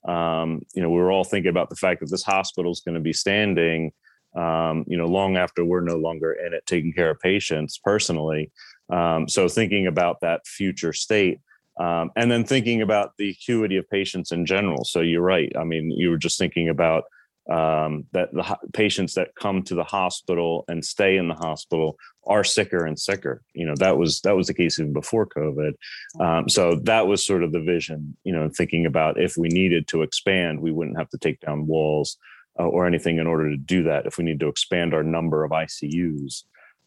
Um, 0.06 0.62
you 0.74 0.82
know, 0.82 0.90
we 0.90 0.96
were 0.96 1.12
all 1.12 1.24
thinking 1.24 1.50
about 1.50 1.70
the 1.70 1.76
fact 1.76 2.00
that 2.00 2.10
this 2.10 2.22
hospital 2.22 2.72
is 2.72 2.80
going 2.80 2.94
to 2.94 3.00
be 3.00 3.12
standing. 3.12 3.92
Um, 4.36 4.84
you 4.86 4.96
know, 4.96 5.06
long 5.06 5.36
after 5.36 5.64
we're 5.64 5.80
no 5.80 5.96
longer 5.96 6.32
in 6.32 6.52
it, 6.54 6.64
taking 6.66 6.92
care 6.92 7.10
of 7.10 7.20
patients 7.20 7.78
personally. 7.78 8.50
Um, 8.90 9.28
so 9.28 9.48
thinking 9.48 9.86
about 9.86 10.20
that 10.20 10.46
future 10.46 10.92
state 10.92 11.40
um, 11.78 12.10
and 12.16 12.30
then 12.30 12.44
thinking 12.44 12.82
about 12.82 13.12
the 13.18 13.30
acuity 13.30 13.76
of 13.76 13.88
patients 13.88 14.32
in 14.32 14.46
general. 14.46 14.84
So 14.84 15.00
you're 15.00 15.22
right. 15.22 15.52
I 15.56 15.64
mean, 15.64 15.90
you 15.90 16.10
were 16.10 16.18
just 16.18 16.38
thinking 16.38 16.68
about 16.68 17.04
um, 17.50 18.04
that 18.12 18.32
the 18.34 18.42
ho- 18.42 18.58
patients 18.74 19.14
that 19.14 19.34
come 19.34 19.62
to 19.62 19.74
the 19.74 19.84
hospital 19.84 20.64
and 20.68 20.84
stay 20.84 21.16
in 21.16 21.28
the 21.28 21.34
hospital 21.34 21.96
are 22.26 22.44
sicker 22.44 22.84
and 22.84 22.98
sicker. 22.98 23.42
You 23.54 23.64
know 23.64 23.74
that 23.76 23.96
was 23.96 24.20
that 24.20 24.36
was 24.36 24.48
the 24.48 24.54
case 24.54 24.78
even 24.78 24.92
before 24.92 25.26
COVID. 25.26 25.72
Um, 26.20 26.48
so 26.48 26.74
that 26.84 27.06
was 27.06 27.24
sort 27.24 27.42
of 27.42 27.52
the 27.52 27.62
vision. 27.62 28.16
You 28.24 28.34
know, 28.34 28.50
thinking 28.54 28.84
about 28.84 29.20
if 29.20 29.36
we 29.38 29.48
needed 29.48 29.88
to 29.88 30.02
expand, 30.02 30.60
we 30.60 30.72
wouldn't 30.72 30.98
have 30.98 31.08
to 31.10 31.18
take 31.18 31.40
down 31.40 31.66
walls 31.66 32.18
uh, 32.58 32.64
or 32.64 32.86
anything 32.86 33.18
in 33.18 33.26
order 33.26 33.48
to 33.50 33.56
do 33.56 33.84
that. 33.84 34.04
If 34.04 34.18
we 34.18 34.24
need 34.24 34.40
to 34.40 34.48
expand 34.48 34.92
our 34.92 35.02
number 35.02 35.42
of 35.42 35.52
ICUs, 35.52 36.44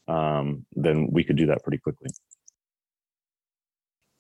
um, 0.08 0.66
then 0.74 1.10
we 1.12 1.24
could 1.24 1.38
do 1.38 1.48
that 1.48 1.64
pretty 1.64 1.80
quickly. 1.80 2.10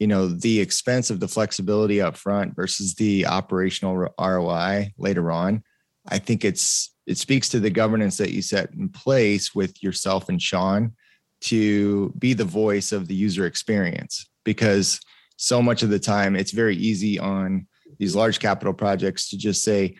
You 0.01 0.07
know, 0.07 0.27
the 0.27 0.59
expense 0.59 1.11
of 1.11 1.19
the 1.19 1.27
flexibility 1.27 2.01
up 2.01 2.17
front 2.17 2.55
versus 2.55 2.95
the 2.95 3.27
operational 3.27 4.09
ROI 4.19 4.93
later 4.97 5.31
on 5.31 5.63
I 6.07 6.19
think 6.19 6.43
it's 6.43 6.93
it 7.05 7.17
speaks 7.17 7.49
to 7.49 7.59
the 7.59 7.69
governance 7.69 8.17
that 8.17 8.31
you 8.31 8.41
set 8.41 8.73
in 8.73 8.89
place 8.89 9.53
with 9.53 9.81
yourself 9.83 10.29
and 10.29 10.41
Sean 10.41 10.93
to 11.41 12.13
be 12.17 12.33
the 12.33 12.45
voice 12.45 12.91
of 12.91 13.07
the 13.07 13.15
user 13.15 13.45
experience 13.45 14.27
because 14.43 14.99
so 15.37 15.61
much 15.61 15.83
of 15.83 15.89
the 15.89 15.99
time 15.99 16.35
it's 16.35 16.51
very 16.51 16.75
easy 16.75 17.19
on 17.19 17.67
these 17.97 18.15
large 18.15 18.39
capital 18.39 18.73
projects 18.73 19.29
to 19.29 19.37
just 19.37 19.63
say 19.63 19.95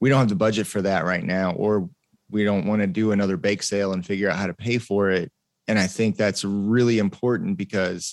we 0.00 0.08
don't 0.08 0.18
have 0.18 0.28
the 0.28 0.34
budget 0.34 0.66
for 0.66 0.82
that 0.82 1.04
right 1.04 1.24
now 1.24 1.52
or 1.52 1.88
we 2.30 2.44
don't 2.44 2.66
want 2.66 2.82
to 2.82 2.86
do 2.86 3.12
another 3.12 3.36
bake 3.36 3.62
sale 3.62 3.92
and 3.92 4.04
figure 4.04 4.28
out 4.28 4.36
how 4.36 4.46
to 4.46 4.54
pay 4.54 4.78
for 4.78 5.10
it. 5.10 5.30
And 5.68 5.78
i 5.78 5.86
think 5.86 6.16
that's 6.16 6.44
really 6.44 6.98
important 6.98 7.56
because 7.56 8.12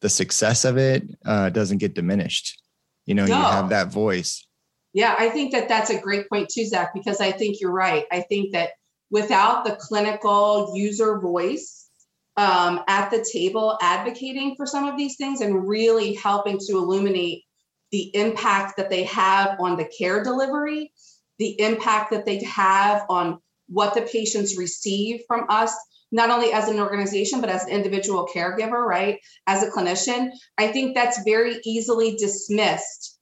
the 0.00 0.08
success 0.08 0.64
of 0.64 0.76
it 0.76 1.02
uh, 1.24 1.50
doesn't 1.50 1.78
get 1.78 1.94
diminished 1.94 2.62
you 3.06 3.14
know 3.14 3.24
no. 3.26 3.36
you 3.36 3.42
have 3.42 3.68
that 3.68 3.88
voice 3.88 4.46
yeah, 4.92 5.14
I 5.18 5.28
think 5.28 5.52
that 5.52 5.68
that's 5.68 5.90
a 5.90 6.00
great 6.00 6.28
point 6.28 6.48
too, 6.48 6.66
Zach, 6.66 6.92
because 6.94 7.20
I 7.20 7.30
think 7.30 7.60
you're 7.60 7.70
right. 7.70 8.06
I 8.10 8.20
think 8.20 8.52
that 8.52 8.70
without 9.10 9.64
the 9.64 9.76
clinical 9.76 10.72
user 10.74 11.18
voice 11.20 11.88
um, 12.36 12.80
at 12.88 13.10
the 13.10 13.24
table 13.30 13.78
advocating 13.80 14.54
for 14.56 14.66
some 14.66 14.86
of 14.86 14.96
these 14.96 15.16
things 15.16 15.40
and 15.40 15.68
really 15.68 16.14
helping 16.14 16.58
to 16.58 16.72
illuminate 16.72 17.44
the 17.92 18.14
impact 18.14 18.76
that 18.76 18.90
they 18.90 19.04
have 19.04 19.60
on 19.60 19.76
the 19.76 19.84
care 19.84 20.22
delivery, 20.22 20.92
the 21.38 21.60
impact 21.60 22.10
that 22.12 22.24
they 22.24 22.42
have 22.44 23.04
on 23.08 23.38
what 23.68 23.94
the 23.94 24.02
patients 24.02 24.56
receive 24.56 25.22
from 25.28 25.46
us, 25.48 25.74
not 26.12 26.30
only 26.30 26.52
as 26.52 26.68
an 26.68 26.80
organization, 26.80 27.40
but 27.40 27.50
as 27.50 27.64
an 27.64 27.70
individual 27.70 28.28
caregiver, 28.34 28.84
right? 28.84 29.18
As 29.46 29.62
a 29.62 29.70
clinician, 29.70 30.30
I 30.58 30.68
think 30.68 30.94
that's 30.94 31.22
very 31.24 31.60
easily 31.64 32.16
dismissed 32.16 33.18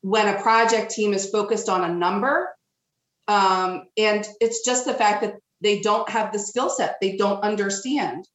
when 0.00 0.28
a 0.28 0.42
project 0.42 0.90
team 0.90 1.14
is 1.14 1.30
focused 1.30 1.68
on 1.68 1.88
a 1.88 1.94
number. 1.94 2.54
Um, 3.28 3.84
and 3.96 4.26
it's 4.40 4.64
just 4.64 4.84
the 4.84 4.94
fact 4.94 5.22
that 5.22 5.34
they 5.60 5.80
don't 5.80 6.08
have 6.10 6.32
the 6.32 6.38
skill 6.38 6.68
set, 6.68 6.96
they 7.00 7.16
don't 7.16 7.42
understand 7.42 8.26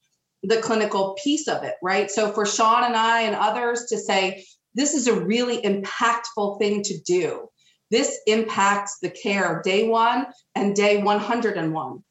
the 0.41 0.57
clinical 0.57 1.15
piece 1.21 1.47
of 1.47 1.63
it, 1.63 1.75
right? 1.83 2.09
So 2.09 2.31
for 2.31 2.45
Sean 2.45 2.85
and 2.85 2.95
I 2.95 3.21
and 3.21 3.35
others 3.35 3.85
to 3.89 3.97
say, 3.97 4.45
this 4.73 4.93
is 4.93 5.07
a 5.07 5.19
really 5.19 5.61
impactful 5.61 6.59
thing 6.59 6.81
to 6.83 6.97
do. 7.01 7.49
This 7.91 8.19
impacts 8.27 8.99
the 9.01 9.09
care 9.09 9.61
day 9.63 9.87
one 9.87 10.27
and 10.55 10.75
day 10.75 11.01
101 11.01 12.03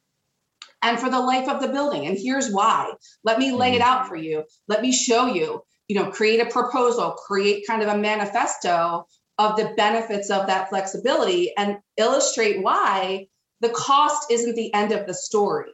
and 0.83 0.99
for 0.99 1.11
the 1.11 1.21
life 1.21 1.49
of 1.49 1.61
the 1.61 1.69
building. 1.69 2.07
And 2.07 2.19
here's 2.19 2.51
why. 2.51 2.93
Let 3.25 3.39
me 3.39 3.53
lay 3.53 3.75
it 3.75 3.81
mm-hmm. 3.81 3.91
out 3.91 4.09
for 4.09 4.17
you. 4.17 4.45
Let 4.69 4.83
me 4.83 4.93
show 4.93 5.27
you, 5.27 5.63
you 5.89 5.97
know, 5.97 6.11
create 6.11 6.41
a 6.41 6.51
proposal, 6.51 7.13
create 7.13 7.67
kind 7.67 7.83
of 7.83 7.89
a 7.89 7.99
manifesto 7.99 9.07
of 9.39 9.57
the 9.57 9.73
benefits 9.77 10.31
of 10.31 10.47
that 10.47 10.69
flexibility 10.69 11.53
and 11.57 11.79
illustrate 11.97 12.63
why 12.63 13.27
the 13.61 13.69
cost 13.71 14.31
isn't 14.31 14.55
the 14.55 14.73
end 14.75 14.93
of 14.93 15.07
the 15.07 15.15
story. 15.15 15.73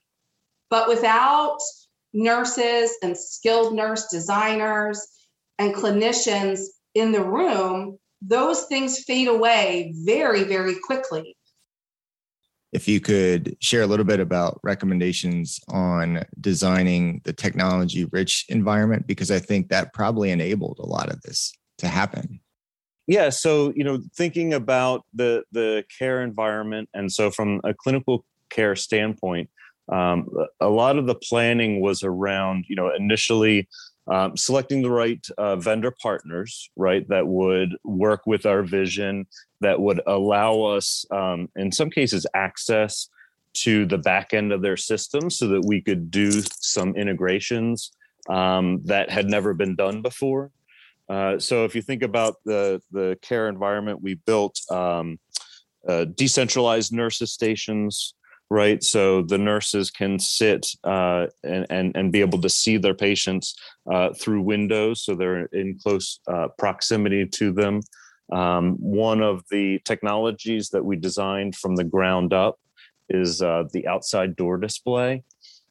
But 0.71 0.89
without 0.89 1.59
nurses 2.13 2.93
and 3.03 3.17
skilled 3.17 3.75
nurse 3.75 4.07
designers 4.09 5.07
and 5.59 5.75
clinicians 5.75 6.61
in 6.95 7.13
the 7.13 7.23
room, 7.23 7.99
those 8.23 8.65
things 8.65 9.01
fade 9.01 9.29
away 9.29 9.93
very, 10.05 10.45
very 10.45 10.77
quickly. 10.81 11.37
If 12.75 12.89
you 12.89 13.01
could 13.01 13.57
share 13.61 13.83
a 13.83 13.87
little 13.87 14.05
bit 14.05 14.21
about 14.21 14.61
recommendations 14.63 15.61
on 15.69 16.25
designing 16.41 17.23
the 17.25 17.33
technology 17.33 18.05
rich 18.07 18.45
environment, 18.49 19.07
because 19.07 19.31
I 19.31 19.39
think 19.39 19.69
that 19.69 19.95
probably 19.95 20.31
enabled 20.31 20.79
a 20.81 20.87
lot 20.87 21.09
of 21.09 21.23
this 21.23 21.53
to 21.79 21.89
happen. 21.89 22.41
Yeah 23.07 23.31
so 23.31 23.73
you 23.77 23.85
know 23.85 24.01
thinking 24.17 24.55
about 24.55 25.05
the 25.13 25.45
the 25.53 25.85
care 25.99 26.23
environment 26.23 26.89
and 26.95 27.13
so 27.13 27.31
from 27.31 27.61
a 27.65 27.75
clinical 27.75 28.25
care 28.51 28.77
standpoint 28.77 29.51
um, 29.93 30.29
a 30.61 30.71
lot 30.71 30.97
of 30.97 31.07
the 31.07 31.15
planning 31.15 31.81
was 31.81 32.03
around 32.03 32.65
you 32.69 32.77
know 32.77 32.91
initially 32.95 33.69
um, 34.07 34.37
selecting 34.37 34.83
the 34.83 34.91
right 34.91 35.27
uh, 35.39 35.57
vendor 35.57 35.91
partners 36.03 36.71
right 36.77 37.09
that 37.09 37.27
would 37.27 37.71
work 37.85 38.27
with 38.27 38.45
our 38.47 38.63
vision 38.63 39.27
that 39.61 39.81
would 39.81 40.01
allow 40.07 40.61
us 40.61 41.07
um, 41.11 41.49
in 41.57 41.73
some 41.73 41.91
cases 41.91 42.27
access 42.35 43.09
to 43.55 43.87
the 43.87 43.99
back 43.99 44.35
end 44.35 44.53
of 44.53 44.63
their 44.63 44.77
system 44.77 45.31
so 45.31 45.49
that 45.49 45.65
we 45.65 45.81
could 45.81 46.11
do 46.11 46.31
some 46.59 46.95
integrations 46.97 47.93
um, 48.29 48.81
that 48.85 49.11
had 49.11 49.27
never 49.27 49.55
been 49.55 49.77
done 49.77 50.03
before. 50.03 50.51
Uh, 51.09 51.39
so 51.39 51.65
if 51.65 51.75
you 51.75 51.83
think 51.83 52.03
about 52.03 52.37
the 52.45 52.81
the 52.91 53.17
care 53.21 53.49
environment, 53.49 54.03
we 54.03 54.15
built 54.15 54.59
um, 54.71 55.19
uh, 55.87 56.05
decentralized 56.05 56.93
nurses 56.93 57.33
stations, 57.33 58.15
right? 58.51 58.83
So 58.83 59.23
the 59.23 59.39
nurses 59.39 59.91
can 59.91 60.19
sit 60.19 60.67
uh, 60.85 61.27
and, 61.43 61.67
and 61.71 61.97
and 61.97 62.13
be 62.13 62.21
able 62.21 62.41
to 62.41 62.49
see 62.49 62.77
their 62.77 62.95
patients 62.95 63.57
uh, 63.93 64.11
through 64.13 64.43
windows, 64.43 65.05
so 65.05 65.15
they're 65.15 65.47
in 65.47 65.79
close 65.83 66.21
uh, 66.29 66.49
proximity 66.59 67.27
to 67.27 67.53
them. 67.53 67.81
Um, 68.33 68.77
one 68.77 69.23
of 69.23 69.43
the 69.51 69.81
technologies 69.85 70.71
that 70.71 70.85
we 70.85 70.97
designed 70.97 71.57
from 71.57 71.77
the 71.77 71.85
ground 71.85 72.33
up 72.33 72.59
is 73.11 73.39
the 73.39 73.85
outside 73.87 74.35
door 74.35 74.57
display. 74.57 75.23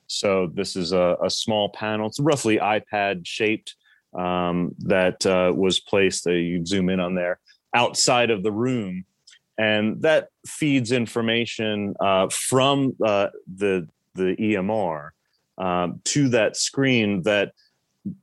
So 0.08 0.52
this 0.54 0.76
is 0.76 0.92
a, 0.92 1.18
a 1.24 1.30
small 1.30 1.70
panel. 1.70 2.08
It's 2.08 2.20
roughly 2.20 2.58
iPad 2.58 3.26
shaped 3.26 3.76
um, 4.18 4.76
that 4.80 5.26
uh, 5.26 5.52
was 5.56 5.80
placed. 5.80 6.28
Uh, 6.28 6.32
you 6.32 6.66
zoom 6.66 6.90
in 6.90 7.00
on 7.00 7.16
there 7.16 7.40
outside 7.74 8.30
of 8.30 8.44
the 8.44 8.52
room, 8.52 9.06
and 9.58 10.02
that 10.02 10.30
feeds 10.48 10.92
information 10.92 11.94
uh, 12.00 12.28
from 12.30 12.96
uh, 13.06 13.28
the 13.56 13.88
the 14.16 14.36
EMR 14.40 15.10
um, 15.58 16.02
to 16.06 16.30
that 16.30 16.56
screen 16.56 17.24
that 17.24 17.54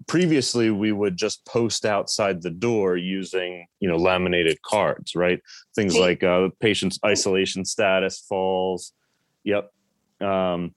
previously 0.06 0.70
we 0.70 0.92
would 0.92 1.16
just 1.16 1.44
post 1.46 1.86
outside 1.86 2.42
the 2.42 2.50
door 2.50 2.96
using 2.96 3.66
you 3.80 3.88
know 3.88 3.96
laminated 3.96 4.60
cards 4.62 5.14
right 5.14 5.40
things 5.74 5.96
like 5.96 6.22
uh, 6.22 6.48
patient's 6.60 6.98
isolation 7.04 7.64
status 7.64 8.24
falls 8.28 8.92
yep 9.42 9.72
um, 10.20 10.74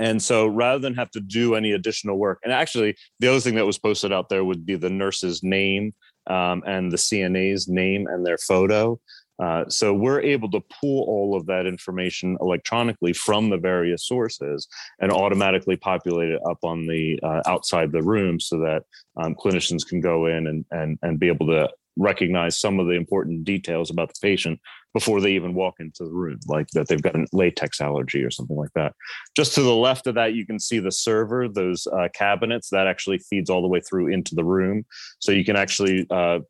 and 0.00 0.20
so 0.22 0.46
rather 0.46 0.78
than 0.78 0.94
have 0.94 1.10
to 1.10 1.20
do 1.20 1.54
any 1.54 1.72
additional 1.72 2.16
work, 2.16 2.40
and 2.42 2.52
actually 2.52 2.96
the 3.20 3.28
other 3.28 3.38
thing 3.38 3.54
that 3.56 3.66
was 3.66 3.78
posted 3.78 4.12
out 4.12 4.30
there 4.30 4.44
would 4.44 4.64
be 4.64 4.74
the 4.74 4.88
nurse's 4.88 5.42
name 5.42 5.92
um, 6.26 6.62
and 6.66 6.90
the 6.90 6.96
CNA's 6.96 7.68
name 7.68 8.06
and 8.06 8.24
their 8.24 8.38
photo. 8.38 8.98
Uh, 9.40 9.64
so 9.68 9.94
we're 9.94 10.20
able 10.20 10.50
to 10.50 10.60
pull 10.80 11.04
all 11.04 11.36
of 11.36 11.46
that 11.46 11.66
information 11.66 12.36
electronically 12.40 13.12
from 13.12 13.48
the 13.48 13.56
various 13.56 14.06
sources 14.06 14.68
and 15.00 15.10
automatically 15.10 15.76
populate 15.76 16.30
it 16.30 16.40
up 16.48 16.58
on 16.62 16.86
the 16.86 17.18
uh, 17.22 17.40
outside 17.46 17.90
the 17.90 18.02
room 18.02 18.38
so 18.38 18.58
that 18.58 18.82
um, 19.16 19.34
clinicians 19.34 19.86
can 19.86 20.00
go 20.00 20.26
in 20.26 20.46
and, 20.46 20.64
and, 20.70 20.98
and 21.02 21.18
be 21.18 21.28
able 21.28 21.46
to 21.46 21.68
recognize 21.96 22.58
some 22.58 22.78
of 22.78 22.86
the 22.86 22.92
important 22.92 23.44
details 23.44 23.90
about 23.90 24.08
the 24.08 24.20
patient 24.22 24.58
before 24.92 25.20
they 25.20 25.32
even 25.32 25.54
walk 25.54 25.74
into 25.78 26.04
the 26.04 26.10
room, 26.10 26.38
like 26.46 26.66
that 26.68 26.88
they've 26.88 27.02
got 27.02 27.14
a 27.14 27.26
latex 27.32 27.80
allergy 27.80 28.22
or 28.22 28.30
something 28.30 28.56
like 28.56 28.72
that. 28.74 28.92
Just 29.36 29.54
to 29.54 29.62
the 29.62 29.74
left 29.74 30.06
of 30.06 30.16
that, 30.16 30.34
you 30.34 30.44
can 30.44 30.58
see 30.58 30.80
the 30.80 30.90
server, 30.90 31.48
those 31.48 31.86
uh, 31.86 32.08
cabinets 32.14 32.70
that 32.70 32.86
actually 32.86 33.18
feeds 33.18 33.50
all 33.50 33.62
the 33.62 33.68
way 33.68 33.80
through 33.80 34.08
into 34.08 34.34
the 34.34 34.44
room. 34.44 34.84
So 35.20 35.32
you 35.32 35.44
can 35.44 35.56
actually 35.56 36.06
uh, 36.10 36.40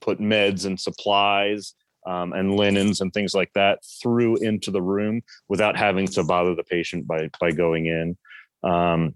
put 0.00 0.18
meds 0.18 0.66
and 0.66 0.78
supplies 0.78 1.74
um, 2.06 2.32
and 2.32 2.54
linens 2.54 3.00
and 3.00 3.12
things 3.12 3.34
like 3.34 3.52
that 3.54 3.80
through 4.00 4.36
into 4.36 4.70
the 4.70 4.82
room 4.82 5.22
without 5.48 5.76
having 5.76 6.06
to 6.06 6.24
bother 6.24 6.54
the 6.54 6.64
patient 6.64 7.06
by 7.06 7.28
by 7.40 7.50
going 7.50 7.86
in. 7.86 8.16
Um, 8.62 9.14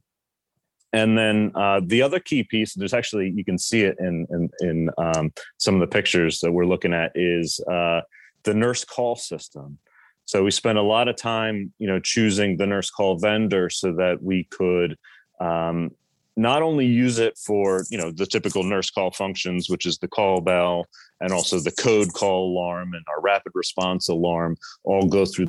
and 0.92 1.16
then 1.16 1.52
uh, 1.54 1.80
the 1.84 2.02
other 2.02 2.18
key 2.18 2.42
piece, 2.42 2.74
there's 2.74 2.94
actually 2.94 3.30
you 3.30 3.44
can 3.44 3.58
see 3.58 3.82
it 3.82 3.96
in 4.00 4.26
in, 4.30 4.50
in 4.60 4.90
um, 4.98 5.32
some 5.58 5.74
of 5.74 5.80
the 5.80 5.86
pictures 5.86 6.40
that 6.40 6.52
we're 6.52 6.66
looking 6.66 6.92
at, 6.92 7.12
is 7.14 7.60
uh, 7.70 8.00
the 8.42 8.54
nurse 8.54 8.84
call 8.84 9.16
system. 9.16 9.78
So 10.24 10.44
we 10.44 10.50
spent 10.50 10.78
a 10.78 10.82
lot 10.82 11.08
of 11.08 11.16
time, 11.16 11.72
you 11.78 11.88
know, 11.88 11.98
choosing 11.98 12.56
the 12.56 12.66
nurse 12.66 12.90
call 12.90 13.18
vendor 13.18 13.68
so 13.68 13.92
that 13.94 14.22
we 14.22 14.44
could 14.44 14.96
um, 15.40 15.90
not 16.36 16.62
only 16.62 16.86
use 16.86 17.18
it 17.18 17.36
for 17.38 17.84
you 17.90 17.98
know 17.98 18.10
the 18.10 18.26
typical 18.26 18.62
nurse 18.62 18.90
call 18.90 19.10
functions 19.10 19.68
which 19.68 19.86
is 19.86 19.98
the 19.98 20.08
call 20.08 20.40
bell 20.40 20.86
and 21.20 21.32
also 21.32 21.58
the 21.58 21.72
code 21.72 22.12
call 22.12 22.52
alarm 22.52 22.94
and 22.94 23.04
our 23.08 23.20
rapid 23.20 23.52
response 23.54 24.08
alarm 24.08 24.56
all 24.84 25.06
go 25.06 25.24
through 25.24 25.46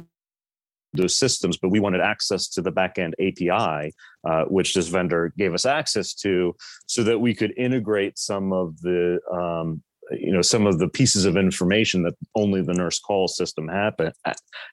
those 0.93 1.15
systems 1.15 1.57
but 1.57 1.69
we 1.69 1.79
wanted 1.79 2.01
access 2.01 2.49
to 2.49 2.61
the 2.61 2.71
backend 2.71 3.13
api 3.19 3.93
uh, 4.27 4.43
which 4.45 4.73
this 4.73 4.87
vendor 4.87 5.33
gave 5.37 5.53
us 5.53 5.65
access 5.65 6.13
to 6.13 6.53
so 6.87 7.03
that 7.03 7.19
we 7.19 7.33
could 7.33 7.53
integrate 7.57 8.17
some 8.17 8.51
of 8.51 8.79
the 8.81 9.19
um, 9.31 9.81
you 10.19 10.31
know 10.31 10.41
some 10.41 10.65
of 10.65 10.79
the 10.79 10.89
pieces 10.89 11.25
of 11.25 11.37
information 11.37 12.03
that 12.03 12.15
only 12.35 12.61
the 12.61 12.73
nurse 12.73 12.99
call 12.99 13.27
system 13.27 13.67
happen, 13.67 14.11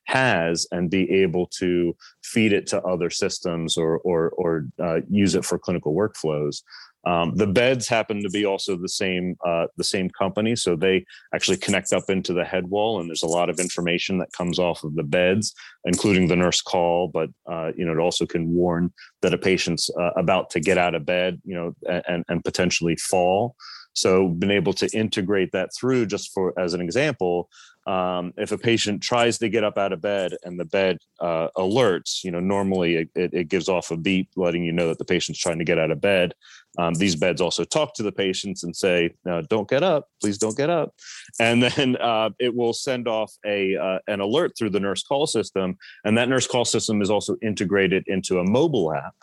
has 0.05 0.67
and 0.71 0.91
be 0.91 1.11
able 1.11 1.47
to 1.59 1.95
feed 2.23 2.53
it 2.53 2.67
to 2.69 2.83
other 2.83 3.11
systems 3.11 3.77
or 3.77 3.99
or, 3.99 4.31
or 4.31 4.67
uh, 4.83 5.01
use 5.09 5.35
it 5.35 5.45
for 5.45 5.59
clinical 5.59 5.95
workflows 5.95 6.63
um, 7.09 7.35
the 7.37 7.47
beds 7.47 7.89
happen 7.89 8.23
to 8.23 8.29
be 8.29 8.45
also 8.45 8.77
the 8.77 8.89
same 8.89 9.37
uh, 9.47 9.67
the 9.77 9.85
same 9.85 10.11
company, 10.11 10.57
so 10.57 10.75
they 10.75 11.05
actually 11.33 11.57
connect 11.57 11.93
up 11.93 12.11
into 12.11 12.35
the 12.35 12.45
head 12.45 12.69
wall, 12.69 13.01
and 13.01 13.09
there's 13.09 13.23
a 13.23 13.29
lot 13.29 13.49
of 13.49 13.61
information 13.61 14.19
that 14.19 14.33
comes 14.33 14.59
off 14.59 14.83
of 14.83 14.95
the 14.95 15.05
beds, 15.05 15.55
including 15.85 16.27
the 16.27 16.37
nurse 16.37 16.61
call. 16.61 17.09
But 17.09 17.31
uh, 17.51 17.73
you 17.77 17.85
know, 17.85 17.93
it 17.93 17.99
also 17.99 18.27
can 18.27 18.53
warn 18.53 18.93
that 19.23 19.33
a 19.33 19.39
patient's 19.39 19.89
uh, 19.99 20.11
about 20.17 20.51
to 20.51 20.61
get 20.61 20.77
out 20.77 20.95
of 20.95 21.07
bed, 21.07 21.41
you 21.45 21.55
know, 21.55 22.03
and 22.09 22.25
and 22.29 22.45
potentially 22.45 22.97
fall. 22.97 23.55
So, 23.95 24.29
been 24.29 24.51
able 24.51 24.73
to 24.75 24.89
integrate 24.97 25.53
that 25.53 25.71
through, 25.79 26.07
just 26.07 26.33
for 26.33 26.59
as 26.59 26.75
an 26.75 26.81
example, 26.81 27.49
um, 27.89 28.35
if 28.37 28.53
a 28.53 28.59
patient 28.59 29.03
tries 29.03 29.39
to 29.39 29.49
get 29.49 29.65
up 29.65 29.79
out 29.79 29.95
of 29.95 30.03
bed 30.03 30.37
and 30.45 30.61
the 30.61 30.67
bed 30.67 30.99
uh, 31.21 31.49
alerts, 31.57 32.23
you 32.23 32.31
know, 32.31 32.39
normally 32.39 33.09
it, 33.15 33.33
it, 33.33 33.49
gives 33.49 33.67
off 33.67 33.91
a 33.91 33.97
beep 33.97 34.29
letting 34.37 34.63
you 34.63 34.73
know 34.73 34.89
that 34.89 34.99
the 34.99 35.07
patient's 35.07 35.41
trying 35.41 35.59
to 35.59 35.65
get 35.65 35.79
out 35.79 35.91
of 35.91 35.99
bed. 35.99 36.35
Um, 36.77 36.93
these 36.93 37.17
beds 37.17 37.41
also 37.41 37.65
talk 37.65 37.95
to 37.95 38.03
the 38.03 38.13
patients 38.13 38.63
and 38.63 38.77
say, 38.77 39.15
"Don't 39.49 39.69
get 39.69 39.83
up, 39.83 40.09
please 40.21 40.37
don't 40.37 40.57
get 40.57 40.69
up," 40.69 40.95
and 41.41 41.63
then 41.63 41.97
uh, 42.01 42.29
it 42.39 42.55
will 42.55 42.75
send 42.75 43.09
off 43.09 43.33
a 43.47 43.75
uh, 43.77 44.01
an 44.07 44.21
alert 44.21 44.53
through 44.59 44.71
the 44.71 44.81
nurse 44.81 45.03
call 45.03 45.27
system, 45.27 45.79
and 46.05 46.19
that 46.19 46.29
nurse 46.29 46.47
call 46.47 46.67
system 46.67 47.01
is 47.01 47.11
also 47.11 47.37
integrated 47.41 48.05
into 48.07 48.39
a 48.39 48.45
mobile 48.45 48.93
app 48.93 49.15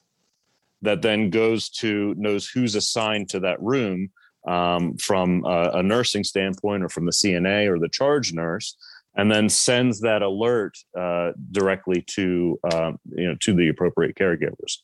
that 0.81 1.03
then 1.03 1.29
goes 1.29 1.69
to 1.69 2.15
knows 2.17 2.49
who's 2.49 2.73
assigned 2.73 3.29
to 3.29 3.39
that 3.41 3.61
room 3.61 4.09
um, 4.47 4.97
from 4.97 5.43
a, 5.45 5.71
a, 5.75 5.83
nursing 5.83 6.23
standpoint 6.23 6.83
or 6.83 6.89
from 6.89 7.05
the 7.05 7.11
CNA 7.11 7.67
or 7.67 7.79
the 7.79 7.89
charge 7.89 8.33
nurse, 8.33 8.77
and 9.15 9.31
then 9.31 9.49
sends 9.49 10.01
that 10.01 10.21
alert 10.21 10.77
uh, 10.97 11.31
directly 11.51 12.03
to 12.15 12.59
um, 12.71 12.99
you 13.15 13.27
know 13.27 13.35
to 13.41 13.53
the 13.53 13.69
appropriate 13.69 14.15
caregivers. 14.15 14.77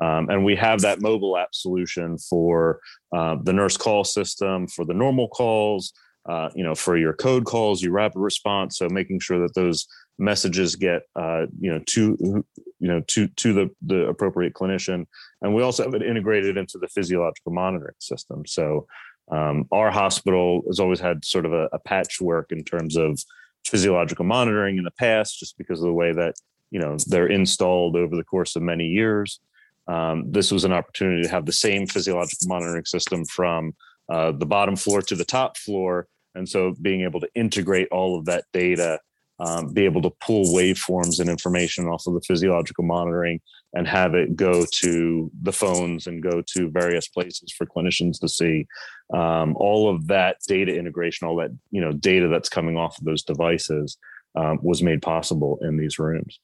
Um, 0.00 0.28
and 0.30 0.44
we 0.44 0.54
have 0.54 0.80
that 0.82 1.02
mobile 1.02 1.36
app 1.36 1.54
solution 1.54 2.18
for 2.18 2.80
uh, 3.12 3.36
the 3.42 3.52
nurse 3.52 3.76
call 3.76 4.04
system, 4.04 4.68
for 4.68 4.84
the 4.84 4.94
normal 4.94 5.28
calls, 5.28 5.92
uh, 6.28 6.50
you 6.54 6.62
know, 6.62 6.76
for 6.76 6.96
your 6.96 7.14
code 7.14 7.44
calls, 7.44 7.82
your 7.82 7.92
rapid 7.92 8.20
response. 8.20 8.78
So 8.78 8.88
making 8.88 9.18
sure 9.18 9.40
that 9.40 9.54
those 9.54 9.88
messages 10.18 10.74
get 10.76 11.02
uh, 11.16 11.46
you 11.60 11.72
know 11.72 11.80
to 11.86 12.16
you 12.20 12.88
know 12.88 13.00
to 13.06 13.28
to 13.28 13.52
the 13.52 13.70
the 13.82 14.08
appropriate 14.08 14.52
clinician 14.52 15.06
and 15.42 15.54
we 15.54 15.62
also 15.62 15.84
have 15.84 15.94
it 15.94 16.02
integrated 16.02 16.56
into 16.56 16.78
the 16.78 16.88
physiological 16.88 17.52
monitoring 17.52 17.94
system 18.00 18.44
so 18.44 18.86
um, 19.30 19.66
our 19.72 19.90
hospital 19.90 20.62
has 20.66 20.80
always 20.80 21.00
had 21.00 21.24
sort 21.24 21.46
of 21.46 21.52
a, 21.52 21.68
a, 21.72 21.78
patchwork 21.78 22.50
in 22.50 22.64
terms 22.64 22.96
of 22.96 23.20
physiological 23.66 24.24
monitoring 24.24 24.78
in 24.78 24.84
the 24.84 24.90
past, 24.92 25.38
just 25.38 25.58
because 25.58 25.80
of 25.80 25.86
the 25.86 25.92
way 25.92 26.12
that 26.12 26.34
you 26.70 26.80
know 26.80 26.96
they're 27.06 27.26
installed 27.26 27.96
over 27.96 28.16
the 28.16 28.24
course 28.24 28.56
of 28.56 28.62
many 28.62 28.86
years. 28.86 29.40
Um, 29.86 30.30
this 30.30 30.50
was 30.50 30.64
an 30.64 30.72
opportunity 30.72 31.22
to 31.22 31.28
have 31.28 31.46
the 31.46 31.52
same 31.52 31.86
physiological 31.86 32.48
monitoring 32.48 32.84
system 32.84 33.24
from 33.24 33.72
uh, 34.10 34.32
the 34.32 34.46
bottom 34.46 34.76
floor 34.76 35.02
to 35.02 35.14
the 35.14 35.24
top 35.24 35.56
floor, 35.56 36.06
and 36.34 36.48
so 36.48 36.74
being 36.80 37.02
able 37.02 37.20
to 37.20 37.28
integrate 37.34 37.88
all 37.90 38.18
of 38.18 38.24
that 38.26 38.44
data 38.52 38.98
um, 39.40 39.72
be 39.72 39.84
able 39.84 40.02
to 40.02 40.12
pull 40.20 40.46
waveforms 40.54 41.20
and 41.20 41.30
information 41.30 41.86
off 41.86 42.06
of 42.06 42.14
the 42.14 42.20
physiological 42.26 42.84
monitoring 42.84 43.40
and 43.74 43.86
have 43.86 44.14
it 44.14 44.36
go 44.36 44.64
to 44.64 45.30
the 45.42 45.52
phones 45.52 46.06
and 46.06 46.22
go 46.22 46.42
to 46.54 46.70
various 46.70 47.08
places 47.08 47.52
for 47.52 47.66
clinicians 47.66 48.18
to 48.20 48.28
see. 48.28 48.66
Um, 49.14 49.56
all 49.56 49.94
of 49.94 50.06
that 50.08 50.36
data 50.46 50.76
integration 50.76 51.26
all 51.26 51.36
that 51.36 51.50
you 51.70 51.80
know 51.80 51.92
data 51.92 52.28
that's 52.28 52.48
coming 52.48 52.76
off 52.76 52.98
of 52.98 53.04
those 53.04 53.22
devices 53.22 53.96
um, 54.34 54.58
was 54.62 54.82
made 54.82 55.02
possible 55.02 55.58
in 55.62 55.76
these 55.76 55.98
rooms. 55.98 56.40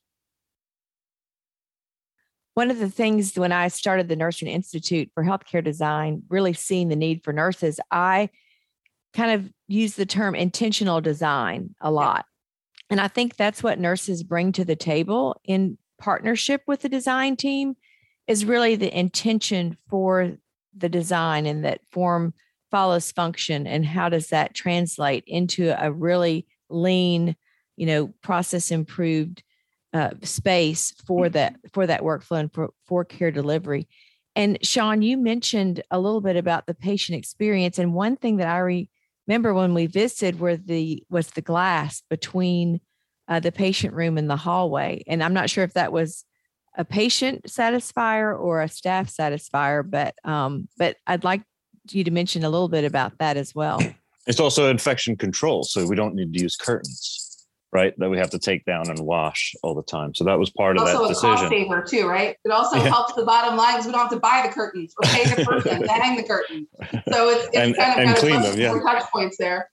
One 2.54 2.70
of 2.70 2.78
the 2.78 2.90
things 2.90 3.36
when 3.36 3.52
i 3.52 3.68
started 3.68 4.08
the 4.08 4.16
nursing 4.16 4.48
institute 4.48 5.10
for 5.12 5.24
healthcare 5.24 5.64
design 5.64 6.22
really 6.28 6.52
seeing 6.52 6.88
the 6.88 6.96
need 6.96 7.24
for 7.24 7.32
nurses 7.32 7.80
i 7.90 8.30
kind 9.14 9.30
of 9.30 9.50
use 9.68 9.94
the 9.94 10.06
term 10.06 10.34
intentional 10.34 11.00
design 11.00 11.74
a 11.80 11.90
lot. 11.90 12.26
And 12.90 13.00
I 13.00 13.08
think 13.08 13.36
that's 13.36 13.62
what 13.62 13.78
nurses 13.78 14.22
bring 14.22 14.52
to 14.52 14.64
the 14.64 14.76
table 14.76 15.40
in 15.44 15.78
partnership 15.98 16.62
with 16.66 16.82
the 16.82 16.88
design 16.88 17.36
team 17.36 17.76
is 18.26 18.44
really 18.44 18.76
the 18.76 18.96
intention 18.96 19.76
for 19.88 20.36
the 20.76 20.88
design 20.88 21.46
and 21.46 21.64
that 21.64 21.80
form 21.90 22.34
follows 22.70 23.12
function 23.12 23.66
and 23.66 23.86
how 23.86 24.08
does 24.08 24.28
that 24.28 24.54
translate 24.54 25.22
into 25.26 25.74
a 25.78 25.92
really 25.92 26.46
lean 26.68 27.36
you 27.76 27.86
know 27.86 28.08
process 28.22 28.70
improved 28.70 29.42
uh, 29.92 30.10
space 30.22 30.92
for 31.06 31.28
that 31.28 31.54
for 31.72 31.86
that 31.86 32.00
workflow 32.00 32.40
and 32.40 32.52
for, 32.52 32.70
for 32.84 33.04
care 33.04 33.30
delivery. 33.30 33.86
And 34.34 34.58
sean 34.62 35.02
you 35.02 35.16
mentioned 35.16 35.82
a 35.90 36.00
little 36.00 36.20
bit 36.20 36.36
about 36.36 36.66
the 36.66 36.74
patient 36.74 37.16
experience 37.16 37.78
and 37.78 37.94
one 37.94 38.16
thing 38.16 38.38
that 38.38 38.48
i 38.48 38.58
re, 38.58 38.90
remember 39.28 39.54
when 39.54 39.72
we 39.72 39.86
visited 39.86 40.40
where 40.40 40.56
the 40.56 41.04
was 41.08 41.28
the 41.28 41.42
glass 41.42 42.02
between 42.10 42.80
uh, 43.28 43.40
the 43.40 43.52
patient 43.52 43.94
room 43.94 44.18
in 44.18 44.28
the 44.28 44.36
hallway 44.36 45.02
and 45.06 45.22
i'm 45.22 45.34
not 45.34 45.50
sure 45.50 45.64
if 45.64 45.74
that 45.74 45.92
was 45.92 46.24
a 46.76 46.84
patient 46.84 47.44
satisfier 47.44 48.38
or 48.38 48.60
a 48.60 48.68
staff 48.68 49.08
satisfier 49.08 49.88
but 49.88 50.14
um, 50.24 50.68
but 50.76 50.96
i'd 51.06 51.24
like 51.24 51.42
you 51.92 52.04
to 52.04 52.10
mention 52.10 52.44
a 52.44 52.50
little 52.50 52.68
bit 52.68 52.84
about 52.84 53.18
that 53.18 53.36
as 53.36 53.54
well. 53.54 53.80
It's 54.26 54.40
also 54.40 54.70
infection 54.70 55.16
control 55.16 55.64
so 55.64 55.86
we 55.86 55.96
don't 55.96 56.14
need 56.14 56.32
to 56.32 56.40
use 56.40 56.56
curtains 56.56 57.46
right 57.72 57.92
that 57.98 58.08
we 58.08 58.16
have 58.16 58.30
to 58.30 58.38
take 58.38 58.64
down 58.64 58.88
and 58.88 58.98
wash 59.00 59.54
all 59.62 59.74
the 59.74 59.82
time. 59.82 60.14
So 60.14 60.24
that 60.24 60.38
was 60.38 60.48
part 60.48 60.78
of 60.78 60.82
also 60.84 61.02
that 61.02 61.08
decision. 61.08 61.36
cost 61.36 61.50
saver 61.50 61.82
too 61.82 62.08
right? 62.08 62.34
It 62.42 62.50
also 62.50 62.78
yeah. 62.78 62.88
helps 62.88 63.12
the 63.12 63.26
bottom 63.26 63.58
line 63.58 63.74
because 63.74 63.84
we 63.84 63.92
don't 63.92 64.00
have 64.00 64.10
to 64.12 64.18
buy 64.18 64.42
the 64.46 64.50
curtains 64.50 64.94
or 64.96 65.10
pay 65.10 65.24
the 65.26 65.44
person 65.50 65.82
to 65.82 65.92
hang 65.92 66.16
the 66.16 66.22
curtain 66.22 66.66
so 67.12 67.28
it's, 67.28 67.48
it's 67.48 67.56
and, 67.58 67.76
kind 67.76 67.92
of, 67.92 67.98
and 67.98 68.06
kind 68.06 68.16
clean 68.16 68.36
of 68.36 68.42
them 68.44 68.58
yeah. 68.58 68.80
touch 68.80 69.02
points 69.12 69.36
there 69.36 69.70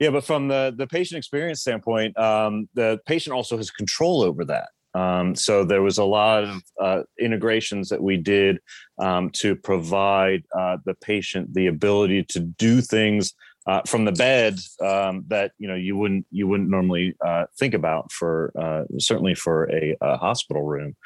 yeah, 0.00 0.10
but 0.10 0.24
from 0.24 0.48
the 0.48 0.74
the 0.76 0.86
patient 0.86 1.18
experience 1.18 1.60
standpoint, 1.60 2.18
um, 2.18 2.68
the 2.74 2.98
patient 3.06 3.34
also 3.34 3.56
has 3.58 3.70
control 3.70 4.22
over 4.22 4.44
that. 4.46 4.70
Um, 4.94 5.36
so 5.36 5.64
there 5.64 5.82
was 5.82 5.98
a 5.98 6.04
lot 6.04 6.44
of 6.44 6.62
uh, 6.80 7.02
integrations 7.20 7.90
that 7.90 8.02
we 8.02 8.16
did 8.16 8.58
um, 8.98 9.30
to 9.34 9.54
provide 9.54 10.42
uh, 10.58 10.78
the 10.84 10.94
patient 10.94 11.54
the 11.54 11.68
ability 11.68 12.24
to 12.30 12.40
do 12.40 12.80
things 12.80 13.34
uh, 13.66 13.82
from 13.86 14.04
the 14.04 14.12
bed 14.12 14.58
um, 14.82 15.24
that 15.28 15.52
you 15.58 15.68
know 15.68 15.74
you 15.74 15.96
wouldn't 15.96 16.26
you 16.30 16.48
wouldn't 16.48 16.70
normally 16.70 17.14
uh, 17.24 17.44
think 17.58 17.74
about 17.74 18.10
for 18.10 18.52
uh, 18.58 18.84
certainly 18.98 19.34
for 19.34 19.70
a, 19.70 19.96
a 20.00 20.16
hospital 20.16 20.62
room. 20.62 20.96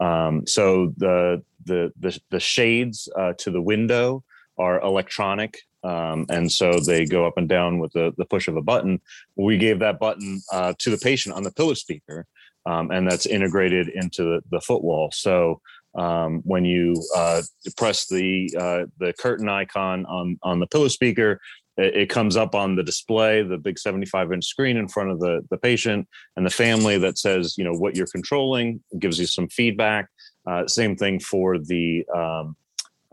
Um, 0.00 0.46
so 0.46 0.94
the 0.96 1.42
the 1.64 1.92
the, 1.98 2.18
the 2.30 2.40
shades 2.40 3.08
uh, 3.18 3.32
to 3.38 3.50
the 3.50 3.60
window 3.60 4.22
are 4.58 4.80
electronic 4.80 5.58
um, 5.84 6.24
and 6.30 6.50
so 6.50 6.80
they 6.80 7.04
go 7.04 7.26
up 7.26 7.36
and 7.36 7.48
down 7.48 7.78
with 7.78 7.92
the, 7.92 8.12
the 8.16 8.24
push 8.24 8.48
of 8.48 8.56
a 8.56 8.62
button. 8.62 9.00
We 9.36 9.58
gave 9.58 9.78
that 9.80 10.00
button 10.00 10.40
uh, 10.52 10.72
to 10.78 10.90
the 10.90 10.98
patient 10.98 11.36
on 11.36 11.42
the 11.42 11.52
pillow 11.52 11.74
speaker, 11.74 12.26
um, 12.66 12.90
and 12.90 13.08
that's 13.08 13.26
integrated 13.26 13.88
into 13.88 14.24
the, 14.24 14.42
the 14.50 14.60
foot 14.60 14.82
wall. 14.82 15.10
So 15.12 15.60
um, 15.94 16.40
when 16.44 16.64
you 16.64 16.94
uh, 17.14 17.42
press 17.76 18.06
the 18.06 18.50
uh, 18.58 18.86
the 18.98 19.12
curtain 19.18 19.48
icon 19.48 20.06
on 20.06 20.38
on 20.42 20.58
the 20.58 20.66
pillow 20.66 20.88
speaker, 20.88 21.38
it, 21.76 21.94
it, 21.94 22.08
comes 22.08 22.36
up 22.36 22.54
on 22.54 22.74
the 22.74 22.82
display, 22.82 23.42
the 23.42 23.58
big 23.58 23.78
75 23.78 24.32
inch 24.32 24.44
screen 24.46 24.76
in 24.76 24.88
front 24.88 25.10
of 25.10 25.20
the 25.20 25.46
the 25.50 25.58
patient 25.58 26.08
and 26.36 26.46
the 26.46 26.50
family 26.50 26.98
that 26.98 27.18
says 27.18 27.56
you 27.58 27.64
know 27.64 27.74
what 27.74 27.94
you're 27.94 28.08
controlling, 28.08 28.82
gives 28.98 29.18
you 29.18 29.26
some 29.26 29.48
feedback. 29.48 30.08
Uh, 30.46 30.66
same 30.66 30.96
thing 30.96 31.20
for 31.20 31.58
the 31.58 32.04
um, 32.14 32.56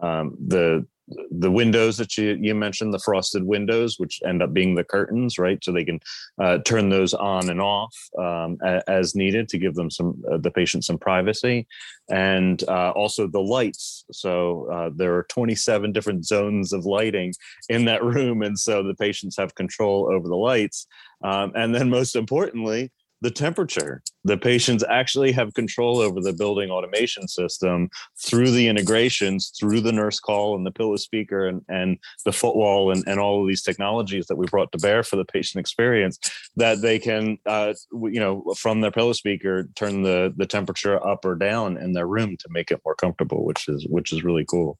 um, 0.01 0.35
the 0.47 0.85
the 1.29 1.51
windows 1.51 1.97
that 1.97 2.17
you, 2.17 2.37
you 2.39 2.55
mentioned, 2.55 2.93
the 2.93 2.99
frosted 2.99 3.43
windows, 3.43 3.99
which 3.99 4.21
end 4.25 4.41
up 4.41 4.53
being 4.53 4.75
the 4.75 4.83
curtains, 4.83 5.37
right? 5.37 5.63
So 5.63 5.71
they 5.71 5.85
can 5.85 5.99
uh, 6.41 6.59
turn 6.59 6.89
those 6.89 7.13
on 7.13 7.49
and 7.49 7.61
off 7.61 7.95
um, 8.17 8.57
as 8.87 9.15
needed 9.15 9.49
to 9.49 9.57
give 9.57 9.75
them 9.75 9.89
some 9.89 10.21
uh, 10.31 10.37
the 10.37 10.51
patient 10.51 10.85
some 10.85 10.97
privacy, 10.97 11.67
and 12.09 12.63
uh, 12.67 12.91
also 12.91 13.27
the 13.27 13.41
lights. 13.41 14.05
So 14.11 14.67
uh, 14.71 14.89
there 14.95 15.15
are 15.15 15.23
27 15.29 15.91
different 15.91 16.25
zones 16.25 16.73
of 16.73 16.85
lighting 16.85 17.33
in 17.69 17.85
that 17.85 18.03
room, 18.03 18.41
and 18.41 18.57
so 18.57 18.83
the 18.83 18.95
patients 18.95 19.37
have 19.37 19.55
control 19.55 20.11
over 20.11 20.27
the 20.27 20.35
lights. 20.35 20.87
Um, 21.23 21.51
and 21.55 21.73
then 21.73 21.89
most 21.89 22.15
importantly, 22.15 22.91
the 23.21 23.31
temperature. 23.31 24.01
The 24.23 24.37
patients 24.37 24.83
actually 24.89 25.31
have 25.31 25.53
control 25.53 25.99
over 25.99 26.19
the 26.19 26.33
building 26.33 26.69
automation 26.69 27.27
system 27.27 27.89
through 28.19 28.51
the 28.51 28.67
integrations, 28.67 29.51
through 29.59 29.81
the 29.81 29.91
nurse 29.91 30.19
call 30.19 30.55
and 30.55 30.65
the 30.65 30.71
pillow 30.71 30.95
speaker 30.95 31.47
and, 31.47 31.61
and 31.69 31.97
the 32.25 32.33
footwall 32.33 32.91
and, 32.91 33.03
and 33.07 33.19
all 33.19 33.41
of 33.41 33.47
these 33.47 33.61
technologies 33.61 34.25
that 34.27 34.37
we 34.37 34.47
brought 34.47 34.71
to 34.71 34.77
bear 34.79 35.03
for 35.03 35.15
the 35.15 35.25
patient 35.25 35.59
experience 35.59 36.19
that 36.55 36.81
they 36.81 36.99
can, 36.99 37.37
uh, 37.45 37.73
you 37.91 38.19
know, 38.19 38.43
from 38.57 38.81
their 38.81 38.91
pillow 38.91 39.13
speaker, 39.13 39.69
turn 39.75 40.01
the, 40.01 40.33
the 40.37 40.45
temperature 40.45 41.03
up 41.07 41.23
or 41.23 41.35
down 41.35 41.77
in 41.77 41.93
their 41.93 42.07
room 42.07 42.35
to 42.37 42.47
make 42.49 42.71
it 42.71 42.81
more 42.83 42.95
comfortable, 42.95 43.45
which 43.45 43.67
is, 43.67 43.85
which 43.89 44.11
is 44.11 44.23
really 44.23 44.45
cool 44.45 44.77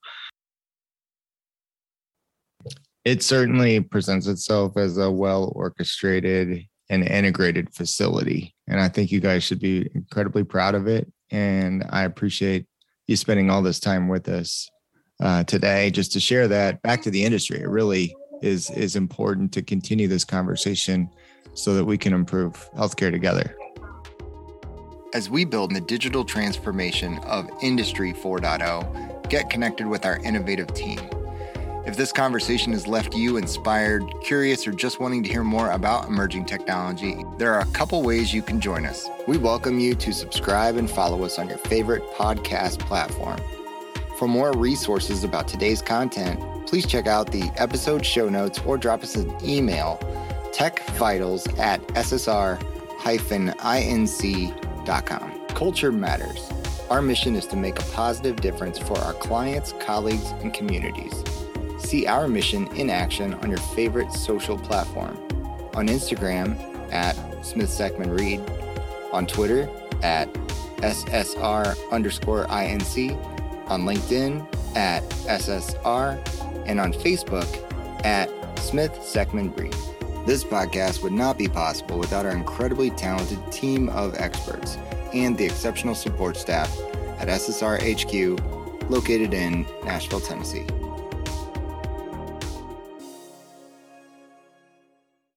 it 3.04 3.24
certainly 3.24 3.80
presents 3.80 4.28
itself 4.28 4.78
as 4.78 4.98
a 4.98 5.10
well 5.10 5.52
orchestrated 5.56 6.68
and 6.92 7.08
integrated 7.08 7.74
facility. 7.74 8.54
And 8.68 8.80
I 8.80 8.90
think 8.90 9.12
you 9.12 9.22
guys 9.22 9.44
should 9.44 9.62
be 9.62 9.90
incredibly 9.96 10.44
proud 10.44 10.76
of 10.76 10.88
it. 10.88 11.12
And 11.32 11.86
I 11.90 12.04
appreciate 12.04 12.68
you 13.08 13.16
spending 13.16 13.50
all 13.50 13.62
this 13.62 13.80
time 13.80 14.10
with 14.10 14.28
us 14.28 14.70
uh, 15.22 15.46
today 15.46 15.90
just 15.90 16.12
to 16.12 16.20
share 16.20 16.50
that 16.50 16.82
back 16.82 17.02
to 17.04 17.10
the 17.10 17.24
industry. 17.24 17.62
It 17.62 17.70
really 17.70 18.14
is 18.42 18.70
is 18.72 18.96
important 18.96 19.54
to 19.54 19.62
continue 19.62 20.08
this 20.08 20.26
conversation 20.26 21.10
so 21.54 21.76
that 21.76 21.86
we 21.86 21.98
can 21.98 22.12
improve 22.12 22.70
healthcare 22.76 23.12
together. 23.12 23.56
As 25.14 25.30
we 25.30 25.46
build 25.46 25.74
the 25.74 25.82
digital 25.82 26.26
transformation 26.26 27.20
of 27.20 27.50
Industry 27.62 28.14
4.0, 28.14 29.30
get 29.30 29.50
connected 29.50 29.88
with 29.88 30.06
our 30.06 30.18
innovative 30.20 30.74
team 30.74 31.00
if 31.86 31.98
this 31.98 32.12
conversation 32.12 32.74
has 32.74 32.88
left 32.88 33.16
you 33.16 33.38
inspired, 33.38 34.04
curious, 34.22 34.68
or 34.68 34.72
just 34.72 35.00
wanting 35.00 35.24
to 35.24 35.30
hear 35.30 35.44
more 35.44 35.72
about 35.72 36.08
emerging 36.08 36.46
technology, 36.46 37.26
there 37.38 37.54
are 37.54 37.62
a 37.62 37.66
couple 37.68 38.04
ways 38.04 38.32
you 38.34 38.44
can 38.44 38.62
join 38.62 38.86
us. 38.86 39.10
We 39.28 39.38
welcome 39.38 39.80
you 39.80 39.96
to 39.96 40.14
subscribe 40.14 40.76
and 40.76 40.90
follow 40.90 41.24
us 41.24 41.40
on 41.40 41.50
your 41.50 41.58
favorite 41.58 42.04
podcast 42.12 42.80
platform. 42.80 43.40
For 44.18 44.28
more 44.28 44.52
resources 44.52 45.24
about 45.24 45.48
today's 45.48 45.82
content, 45.82 46.40
please 46.68 46.86
check 46.86 47.08
out 47.08 47.32
the 47.32 47.52
episode 47.56 48.06
show 48.06 48.30
notes 48.30 48.60
or 48.60 48.78
drop 48.78 49.02
us 49.02 49.16
an 49.16 49.36
email 49.44 49.98
techvitals 50.54 51.58
at 51.58 51.82
ssr-inc.com. 51.88 52.62
Culture 55.48 55.92
matters. 55.92 56.50
Our 56.92 57.02
mission 57.02 57.36
is 57.36 57.48
to 57.48 57.56
make 57.56 57.80
a 57.80 57.84
positive 57.94 58.36
difference 58.36 58.78
for 58.78 59.00
our 59.00 59.14
clients, 59.14 59.74
colleagues, 59.80 60.30
and 60.42 60.54
communities. 60.54 61.24
See 61.82 62.08
our 62.08 62.28
mission 62.28 62.68
in 62.78 62.90
action 62.90 63.34
on 63.36 63.50
your 63.50 63.60
favorite 63.60 64.12
social 64.14 64.58
platform. 64.58 65.18
On 65.74 65.88
Instagram 65.88 66.58
at 66.92 67.16
Smith 67.44 67.70
Seckman 67.70 68.18
Reid, 68.18 68.42
on 69.12 69.28
Twitter 69.28 69.70
at 70.02 70.32
SSR 70.78 71.76
underscore 71.92 72.46
INC, 72.46 73.16
on 73.70 73.82
LinkedIn 73.82 74.48
at 74.76 75.04
SSR, 75.10 76.18
and 76.66 76.80
on 76.80 76.94
Facebook 76.94 77.48
at 78.06 78.30
Smith 78.60 78.94
Seckman 79.02 79.58
Reid. 79.60 79.76
This 80.26 80.44
podcast 80.44 81.02
would 81.04 81.14
not 81.14 81.38
be 81.38 81.48
possible 81.48 81.98
without 81.98 82.26
our 82.26 82.32
incredibly 82.32 82.92
talented 82.92 83.52
team 83.52 83.90
of 83.90 84.16
experts 84.16 84.78
and 85.14 85.38
the 85.38 85.46
exceptional 85.46 85.96
support 85.96 86.38
staff 86.38 86.74
at 87.20 87.28
SSR 87.28 87.80
HQ 87.82 88.90
located 88.90 89.34
in 89.34 89.66
Nashville, 89.84 90.20
Tennessee. 90.20 90.66